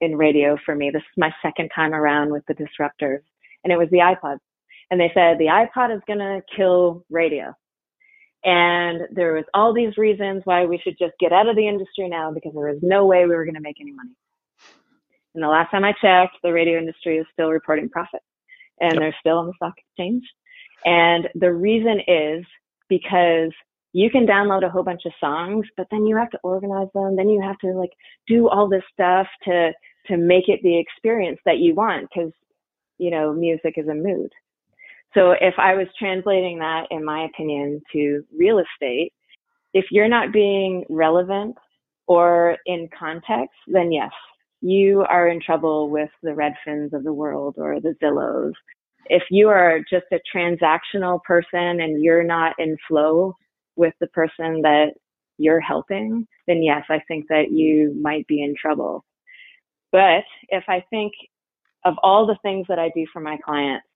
in 0.00 0.16
radio 0.16 0.56
for 0.64 0.76
me. 0.76 0.90
This 0.90 1.02
is 1.02 1.18
my 1.18 1.34
second 1.42 1.70
time 1.74 1.92
around 1.92 2.30
with 2.30 2.44
the 2.46 2.54
disruptors, 2.54 3.22
and 3.64 3.72
it 3.72 3.76
was 3.76 3.88
the 3.90 3.98
iPod. 3.98 4.38
And 4.92 5.00
they 5.00 5.10
said 5.12 5.38
the 5.38 5.46
iPod 5.46 5.94
is 5.94 6.02
going 6.06 6.20
to 6.20 6.40
kill 6.56 7.04
radio. 7.10 7.52
And 8.44 9.08
there 9.10 9.34
was 9.34 9.44
all 9.54 9.74
these 9.74 9.98
reasons 9.98 10.42
why 10.44 10.66
we 10.66 10.78
should 10.78 10.96
just 11.00 11.14
get 11.18 11.32
out 11.32 11.48
of 11.48 11.56
the 11.56 11.66
industry 11.66 12.08
now 12.08 12.30
because 12.30 12.52
there 12.54 12.70
was 12.72 12.78
no 12.80 13.04
way 13.04 13.24
we 13.24 13.34
were 13.34 13.44
going 13.44 13.56
to 13.56 13.60
make 13.60 13.80
any 13.80 13.90
money. 13.90 14.14
And 15.36 15.44
the 15.44 15.48
last 15.48 15.70
time 15.70 15.84
I 15.84 15.92
checked, 15.92 16.38
the 16.42 16.52
radio 16.52 16.78
industry 16.78 17.18
is 17.18 17.26
still 17.32 17.50
reporting 17.50 17.90
profit 17.90 18.22
and 18.80 18.94
yep. 18.94 19.00
they're 19.00 19.16
still 19.20 19.38
on 19.38 19.46
the 19.46 19.52
stock 19.56 19.74
exchange. 19.76 20.24
And 20.86 21.28
the 21.34 21.52
reason 21.52 22.00
is 22.08 22.44
because 22.88 23.52
you 23.92 24.10
can 24.10 24.26
download 24.26 24.64
a 24.64 24.70
whole 24.70 24.82
bunch 24.82 25.02
of 25.04 25.12
songs, 25.20 25.66
but 25.76 25.86
then 25.90 26.06
you 26.06 26.16
have 26.16 26.30
to 26.30 26.38
organize 26.42 26.88
them. 26.94 27.16
Then 27.16 27.28
you 27.28 27.42
have 27.42 27.58
to 27.58 27.68
like 27.78 27.92
do 28.26 28.48
all 28.48 28.68
this 28.68 28.82
stuff 28.92 29.26
to, 29.44 29.72
to 30.06 30.16
make 30.16 30.48
it 30.48 30.60
the 30.62 30.78
experience 30.78 31.38
that 31.44 31.58
you 31.58 31.74
want 31.74 32.08
because, 32.08 32.32
you 32.98 33.10
know, 33.10 33.32
music 33.32 33.74
is 33.76 33.88
a 33.88 33.94
mood. 33.94 34.30
So 35.12 35.32
if 35.32 35.54
I 35.58 35.74
was 35.74 35.86
translating 35.98 36.58
that, 36.60 36.86
in 36.90 37.04
my 37.04 37.24
opinion, 37.24 37.82
to 37.92 38.24
real 38.36 38.58
estate, 38.58 39.12
if 39.74 39.86
you're 39.90 40.08
not 40.08 40.32
being 40.32 40.84
relevant 40.88 41.56
or 42.06 42.56
in 42.66 42.88
context, 42.98 43.56
then 43.66 43.92
yes, 43.92 44.10
you 44.66 45.04
are 45.08 45.28
in 45.28 45.40
trouble 45.40 45.90
with 45.90 46.10
the 46.22 46.34
Redfins 46.34 46.92
of 46.92 47.04
the 47.04 47.12
world 47.12 47.56
or 47.58 47.80
the 47.80 47.94
Zillows. 48.02 48.52
If 49.06 49.22
you 49.30 49.48
are 49.48 49.80
just 49.88 50.06
a 50.12 50.20
transactional 50.34 51.22
person 51.22 51.80
and 51.80 52.02
you're 52.02 52.24
not 52.24 52.54
in 52.58 52.76
flow 52.88 53.36
with 53.76 53.94
the 54.00 54.08
person 54.08 54.62
that 54.62 54.94
you're 55.38 55.60
helping, 55.60 56.26
then 56.46 56.62
yes, 56.62 56.82
I 56.88 57.00
think 57.06 57.26
that 57.28 57.52
you 57.52 57.94
might 58.00 58.26
be 58.26 58.42
in 58.42 58.54
trouble. 58.60 59.04
But 59.92 60.24
if 60.48 60.64
I 60.68 60.84
think 60.90 61.12
of 61.84 61.94
all 62.02 62.26
the 62.26 62.38
things 62.42 62.66
that 62.68 62.78
I 62.78 62.90
do 62.94 63.06
for 63.12 63.20
my 63.20 63.38
clients, 63.44 63.86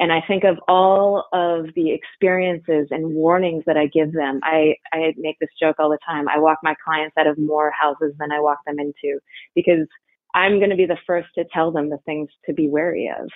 and 0.00 0.12
I 0.12 0.22
think 0.28 0.44
of 0.44 0.58
all 0.68 1.26
of 1.32 1.66
the 1.74 1.90
experiences 1.90 2.86
and 2.90 3.14
warnings 3.14 3.64
that 3.66 3.76
I 3.76 3.86
give 3.86 4.12
them. 4.12 4.38
I, 4.44 4.76
I 4.92 5.12
make 5.16 5.38
this 5.40 5.48
joke 5.60 5.76
all 5.80 5.90
the 5.90 5.98
time. 6.06 6.28
I 6.28 6.38
walk 6.38 6.58
my 6.62 6.74
clients 6.84 7.16
out 7.18 7.26
of 7.26 7.36
more 7.36 7.72
houses 7.72 8.14
than 8.18 8.30
I 8.30 8.38
walk 8.38 8.58
them 8.64 8.78
into 8.78 9.18
because 9.56 9.88
I'm 10.34 10.58
going 10.58 10.70
to 10.70 10.76
be 10.76 10.86
the 10.86 10.98
first 11.06 11.28
to 11.36 11.44
tell 11.52 11.72
them 11.72 11.90
the 11.90 11.98
things 12.04 12.28
to 12.46 12.52
be 12.52 12.68
wary 12.68 13.10
of. 13.18 13.28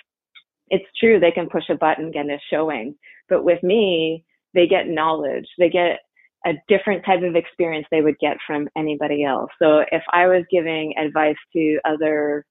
It's 0.69 0.85
true, 0.99 1.19
they 1.19 1.31
can 1.31 1.49
push 1.49 1.69
a 1.69 1.75
button, 1.75 2.05
and 2.05 2.13
get 2.13 2.25
a 2.25 2.37
showing, 2.49 2.95
but 3.29 3.43
with 3.43 3.61
me, 3.63 4.25
they 4.53 4.67
get 4.67 4.87
knowledge. 4.87 5.47
They 5.57 5.69
get 5.69 5.99
a 6.45 6.53
different 6.67 7.05
type 7.05 7.23
of 7.23 7.35
experience 7.35 7.87
they 7.89 8.01
would 8.01 8.19
get 8.19 8.37
from 8.45 8.67
anybody 8.77 9.23
else. 9.23 9.49
So 9.61 9.79
if 9.91 10.03
I 10.11 10.27
was 10.27 10.43
giving 10.51 10.93
advice 10.97 11.37
to 11.53 11.79
other 11.85 12.45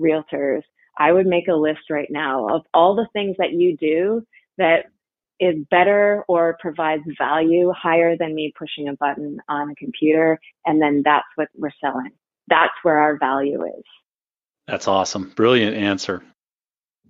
realtors, 0.00 0.62
I 0.98 1.12
would 1.12 1.26
make 1.26 1.48
a 1.48 1.54
list 1.54 1.90
right 1.90 2.08
now 2.10 2.48
of 2.48 2.62
all 2.72 2.94
the 2.94 3.08
things 3.12 3.36
that 3.38 3.52
you 3.52 3.76
do 3.76 4.22
that 4.58 4.86
is 5.40 5.56
better 5.70 6.24
or 6.28 6.56
provides 6.60 7.02
value 7.18 7.72
higher 7.76 8.16
than 8.16 8.34
me 8.34 8.52
pushing 8.56 8.88
a 8.88 8.94
button 8.94 9.38
on 9.48 9.70
a 9.70 9.74
computer. 9.74 10.38
And 10.64 10.80
then 10.80 11.02
that's 11.04 11.26
what 11.34 11.48
we're 11.56 11.70
selling 11.80 12.12
that's 12.48 12.74
where 12.82 12.98
our 12.98 13.18
value 13.18 13.64
is. 13.64 13.84
That's 14.66 14.88
awesome. 14.88 15.32
Brilliant 15.34 15.76
answer. 15.76 16.22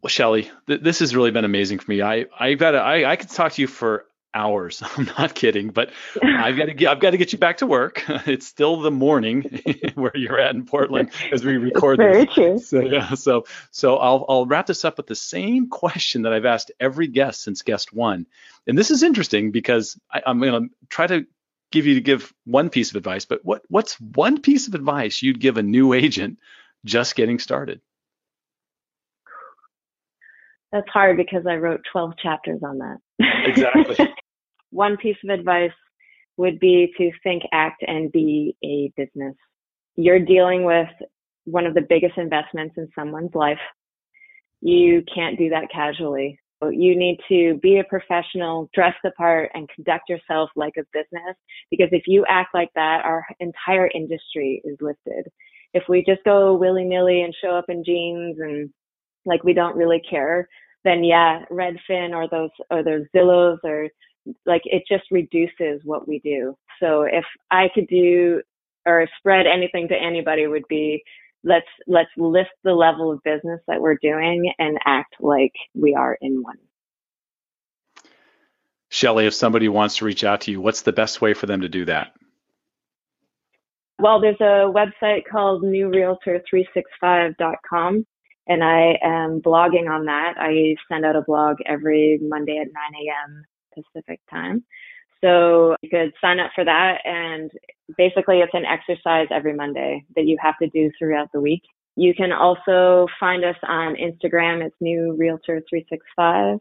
Well, 0.03 0.11
Shelley, 0.11 0.51
th- 0.67 0.81
this 0.81 0.99
has 0.99 1.15
really 1.15 1.31
been 1.31 1.45
amazing 1.45 1.79
for 1.79 1.91
me. 1.91 2.03
I 2.03 2.27
I've 2.39 2.59
got 2.59 2.75
I 2.75 3.05
I 3.11 3.17
could 3.17 3.31
talk 3.31 3.53
to 3.53 3.63
you 3.63 3.69
for 3.69 4.07
hours. 4.35 4.83
I'm 4.97 5.07
not 5.19 5.35
kidding, 5.35 5.71
but 5.71 5.91
I've 6.23 6.57
got 6.57 6.67
to 6.67 6.75
get 6.75 6.89
I've 6.89 7.01
got 7.01 7.11
to 7.11 7.17
get 7.17 7.33
you 7.33 7.39
back 7.39 7.59
to 7.59 7.67
work. 7.67 8.05
It's 8.27 8.47
still 8.47 8.81
the 8.81 8.91
morning 8.91 9.61
where 9.95 10.17
you're 10.17 10.39
at 10.39 10.55
in 10.55 10.65
Portland 10.65 11.11
as 11.31 11.45
we 11.45 11.57
record 11.57 11.99
this. 11.99 12.05
Very 12.05 12.25
this. 12.25 12.35
true. 12.35 12.59
So 12.59 12.81
yeah, 12.81 13.15
so 13.15 13.45
so 13.71 13.97
I'll 13.97 14.25
I'll 14.29 14.47
wrap 14.47 14.67
this 14.67 14.85
up 14.85 14.97
with 14.97 15.07
the 15.07 15.15
same 15.15 15.69
question 15.69 16.23
that 16.23 16.33
I've 16.33 16.47
asked 16.47 16.73
every 16.81 17.07
guest 17.07 17.43
since 17.43 17.63
guest 17.63 17.93
one, 17.93 18.27
and 18.67 18.77
this 18.77 18.91
is 18.91 19.03
interesting 19.03 19.53
because 19.53 19.99
I, 20.13 20.23
I'm 20.27 20.41
going 20.41 20.69
to 20.69 20.75
try 20.89 21.07
to 21.07 21.27
give 21.75 21.87
you 21.87 21.95
to 21.95 22.01
give 22.01 22.33
one 22.45 22.71
piece 22.71 22.91
of 22.91 22.97
advice, 22.97 23.25
but 23.25 23.41
what 23.45 23.63
what's 23.69 24.01
one 24.01 24.41
piece 24.41 24.69
of 24.69 24.75
advice 24.75 25.23
you'd 25.23 25.41
give 25.41 25.59
a 25.59 25.63
new 25.63 25.93
agent 25.93 26.39
just 26.85 27.17
getting 27.17 27.39
started? 27.39 27.81
That's 30.73 30.89
hard 30.89 31.17
because 31.17 31.47
I 31.49 31.57
wrote 31.57 31.83
12 31.93 32.15
chapters 32.21 32.61
on 32.65 32.79
that. 32.79 32.99
Exactly. 33.47 34.09
One 34.71 34.97
piece 34.97 35.17
of 35.23 35.31
advice 35.31 35.71
would 36.37 36.59
be 36.59 36.93
to 36.99 37.13
think, 37.23 37.45
act, 37.53 37.85
and 37.87 38.11
be 38.11 38.57
a 38.65 38.91
business. 38.97 39.37
You're 39.95 40.19
dealing 40.19 40.65
with 40.65 40.89
one 41.45 41.67
of 41.67 41.75
the 41.75 41.87
biggest 41.89 42.19
investments 42.19 42.75
in 42.77 42.89
someone's 42.93 43.37
life. 43.37 43.61
You 44.63 45.05
can't 45.15 45.39
do 45.39 45.51
that 45.51 45.71
casually. 45.73 46.41
You 46.69 46.97
need 46.97 47.19
to 47.29 47.59
be 47.63 47.79
a 47.79 47.85
professional, 47.85 48.69
dress 48.75 48.95
the 49.03 49.11
part, 49.13 49.51
and 49.55 49.69
conduct 49.75 50.09
yourself 50.09 50.51
like 50.57 50.75
a 50.79 50.85
business. 50.93 51.37
Because 51.71 51.89
if 51.93 52.05
you 52.07 52.25
act 52.29 52.55
like 52.55 52.71
that, 52.75 53.03
our 53.05 53.25
entire 53.41 53.91
industry 53.95 54.63
is 54.65 54.77
lifted. 54.81 55.27
If 55.73 55.85
we 55.89 56.05
just 56.07 56.25
go 56.25 56.55
willy 56.55 56.85
nilly 56.85 57.23
and 57.23 57.35
show 57.43 57.57
up 57.57 57.67
in 57.69 57.85
jeans 57.85 58.39
and 58.39 58.71
like 59.27 59.43
we 59.45 59.53
don't 59.55 59.77
really 59.77 60.03
care, 60.09 60.49
then 60.85 61.03
yeah, 61.03 61.45
Redfin 61.51 62.11
or 62.15 62.29
those 62.29 62.51
or 62.71 62.83
those 62.85 63.07
Zillows 63.15 63.59
or 63.65 63.89
like 64.47 64.63
it 64.65 64.85
just 64.89 65.05
reduces 65.11 65.81
what 65.85 66.07
we 66.07 66.21
do. 66.21 66.55
So 66.81 67.03
if 67.03 67.25
I 67.51 67.69
could 67.75 67.87
do 67.89 68.43
or 68.87 69.09
spread 69.19 69.47
anything 69.47 69.89
to 69.89 69.95
anybody 69.97 70.47
would 70.47 70.69
be 70.69 71.03
let's 71.45 71.69
let's 71.87 72.11
lift 72.17 72.51
the 72.65 72.73
level 72.73 73.13
of 73.13 73.23
business 73.23 73.61
that 73.69 73.81
we're 73.81 73.99
doing 74.03 74.53
and 74.59 74.79
act 74.85 75.15
like 75.21 75.53
we 75.75 75.95
are 75.95 76.19
in 76.21 76.43
one. 76.43 76.59
Shelley, 78.89 79.27
if 79.27 79.35
somebody 79.35 79.69
wants 79.69 79.99
to 79.99 80.05
reach 80.05 80.25
out 80.25 80.41
to 80.43 80.51
you, 80.51 80.61
what's 80.61 80.83
the 80.83 80.93
best 80.93 81.21
way 81.21 81.35
for 81.35 81.47
them 81.47 81.61
to 81.63 81.69
do 81.69 81.85
that? 81.87 82.13
Well, 83.99 84.21
there's 84.21 84.37
a 84.41 84.71
website 84.73 85.23
called 85.31 85.63
newrealtor365.com 85.63 88.07
and 88.47 88.63
I 88.63 88.99
am 89.03 89.41
blogging 89.41 89.91
on 89.91 90.05
that. 90.07 90.35
I 90.39 90.77
send 90.91 91.05
out 91.05 91.17
a 91.17 91.23
blog 91.23 91.57
every 91.67 92.19
Monday 92.23 92.59
at 92.59 92.67
9 92.67 92.75
a.m. 92.75 93.45
Pacific 93.75 94.21
time. 94.31 94.65
So 95.25 95.75
you 95.81 95.89
could 95.89 96.13
sign 96.21 96.39
up 96.39 96.51
for 96.55 96.65
that. 96.65 96.99
And 97.05 97.51
basically, 97.97 98.41
it's 98.41 98.53
an 98.53 98.67
exercise 98.67 99.29
every 99.31 99.55
Monday 99.55 100.05
that 100.17 100.27
you 100.27 100.37
have 100.43 100.59
to 100.61 100.69
do 100.69 100.91
throughout 100.99 101.33
the 101.33 101.41
week. 101.41 101.63
You 101.97 102.15
can 102.15 102.31
also 102.31 103.07
find 103.19 103.45
us 103.45 103.57
on 103.63 103.95
Instagram. 103.95 104.63
It's 104.63 104.77
New 104.81 105.17
Realtor 105.17 105.63
365 105.71 106.59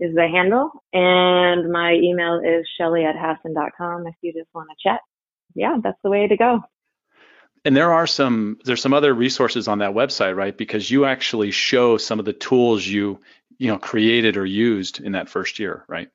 is 0.00 0.14
the 0.14 0.28
handle. 0.28 0.70
And 0.92 1.72
my 1.72 1.94
email 1.94 2.40
is 2.44 2.66
shelley 2.76 3.04
at 3.04 3.16
hasson.com 3.16 4.06
if 4.06 4.14
you 4.20 4.32
just 4.34 4.48
want 4.54 4.68
to 4.68 4.88
chat. 4.88 5.00
Yeah, 5.54 5.76
that's 5.82 5.98
the 6.02 6.10
way 6.10 6.26
to 6.26 6.36
go. 6.36 6.60
And 7.64 7.76
there 7.76 7.92
are 7.92 8.08
some 8.08 8.58
there's 8.64 8.82
some 8.82 8.92
other 8.92 9.14
resources 9.14 9.68
on 9.68 9.78
that 9.78 9.94
website, 9.94 10.36
right? 10.36 10.56
Because 10.56 10.90
you 10.90 11.04
actually 11.04 11.52
show 11.52 11.96
some 11.96 12.18
of 12.18 12.24
the 12.24 12.32
tools 12.32 12.84
you 12.84 13.20
you 13.58 13.68
know 13.68 13.78
created 13.78 14.36
or 14.36 14.44
used 14.44 15.00
in 15.00 15.12
that 15.12 15.28
first 15.28 15.60
year, 15.60 15.84
right? 15.88 16.08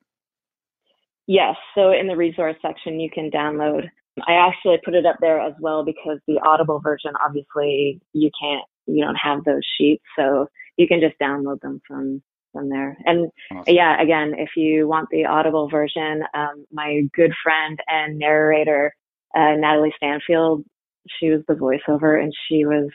Yes. 1.28 1.56
So 1.74 1.92
in 1.92 2.06
the 2.06 2.16
resource 2.16 2.56
section, 2.62 2.98
you 2.98 3.10
can 3.10 3.30
download. 3.30 3.88
I 4.26 4.32
actually 4.32 4.78
put 4.84 4.94
it 4.94 5.06
up 5.06 5.16
there 5.20 5.38
as 5.38 5.52
well 5.60 5.84
because 5.84 6.18
the 6.26 6.40
Audible 6.44 6.80
version, 6.80 7.12
obviously, 7.24 8.00
you 8.14 8.30
can't, 8.40 8.64
you 8.86 9.04
don't 9.04 9.14
have 9.14 9.44
those 9.44 9.60
sheets. 9.78 10.02
So 10.18 10.48
you 10.78 10.88
can 10.88 11.00
just 11.00 11.14
download 11.22 11.60
them 11.60 11.80
from 11.86 12.22
from 12.54 12.70
there. 12.70 12.96
And 13.04 13.28
awesome. 13.52 13.74
yeah, 13.74 14.00
again, 14.00 14.32
if 14.38 14.48
you 14.56 14.88
want 14.88 15.10
the 15.10 15.26
Audible 15.26 15.68
version, 15.68 16.22
um, 16.32 16.64
my 16.72 17.02
good 17.14 17.32
friend 17.42 17.78
and 17.88 18.18
narrator, 18.18 18.94
uh, 19.36 19.52
Natalie 19.56 19.92
Stanfield, 19.98 20.64
she 21.20 21.28
was 21.28 21.42
the 21.46 21.54
voiceover 21.54 22.20
and 22.20 22.32
she 22.48 22.64
was 22.64 22.88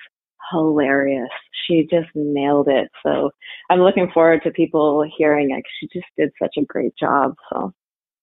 hilarious. 0.51 1.29
She 1.67 1.87
just 1.89 2.09
nailed 2.15 2.67
it. 2.67 2.89
So 3.05 3.29
I'm 3.69 3.81
looking 3.81 4.09
forward 4.11 4.41
to 4.43 4.51
people 4.51 5.05
hearing 5.17 5.51
it. 5.51 5.63
She 5.79 5.87
just 5.93 6.07
did 6.17 6.31
such 6.41 6.55
a 6.57 6.65
great 6.65 6.93
job. 6.99 7.35
So 7.51 7.71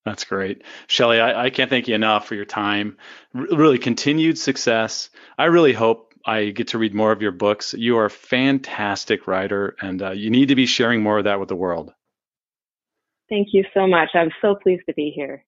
that's 0.04 0.24
great. 0.24 0.62
Shelley, 0.86 1.20
I, 1.20 1.44
I, 1.44 1.50
can't 1.50 1.68
thank 1.68 1.88
you 1.88 1.94
enough 1.94 2.26
for 2.26 2.34
your 2.34 2.46
time. 2.46 2.96
R- 3.34 3.46
really 3.52 3.78
continued 3.78 4.38
success. 4.38 5.10
I 5.36 5.44
really 5.46 5.72
hope 5.72 6.14
I 6.24 6.46
get 6.50 6.68
to 6.68 6.78
read 6.78 6.94
more 6.94 7.12
of 7.12 7.22
your 7.22 7.32
books. 7.32 7.74
You 7.74 7.98
are 7.98 8.06
a 8.06 8.10
fantastic 8.10 9.26
writer, 9.26 9.76
and 9.80 10.02
uh, 10.02 10.10
you 10.12 10.30
need 10.30 10.48
to 10.48 10.54
be 10.54 10.66
sharing 10.66 11.02
more 11.02 11.18
of 11.18 11.24
that 11.24 11.40
with 11.40 11.48
the 11.48 11.56
world. 11.56 11.92
Thank 13.28 13.48
you 13.52 13.64
so 13.74 13.86
much. 13.86 14.10
I'm 14.14 14.30
so 14.42 14.54
pleased 14.54 14.82
to 14.86 14.94
be 14.94 15.12
here. 15.14 15.44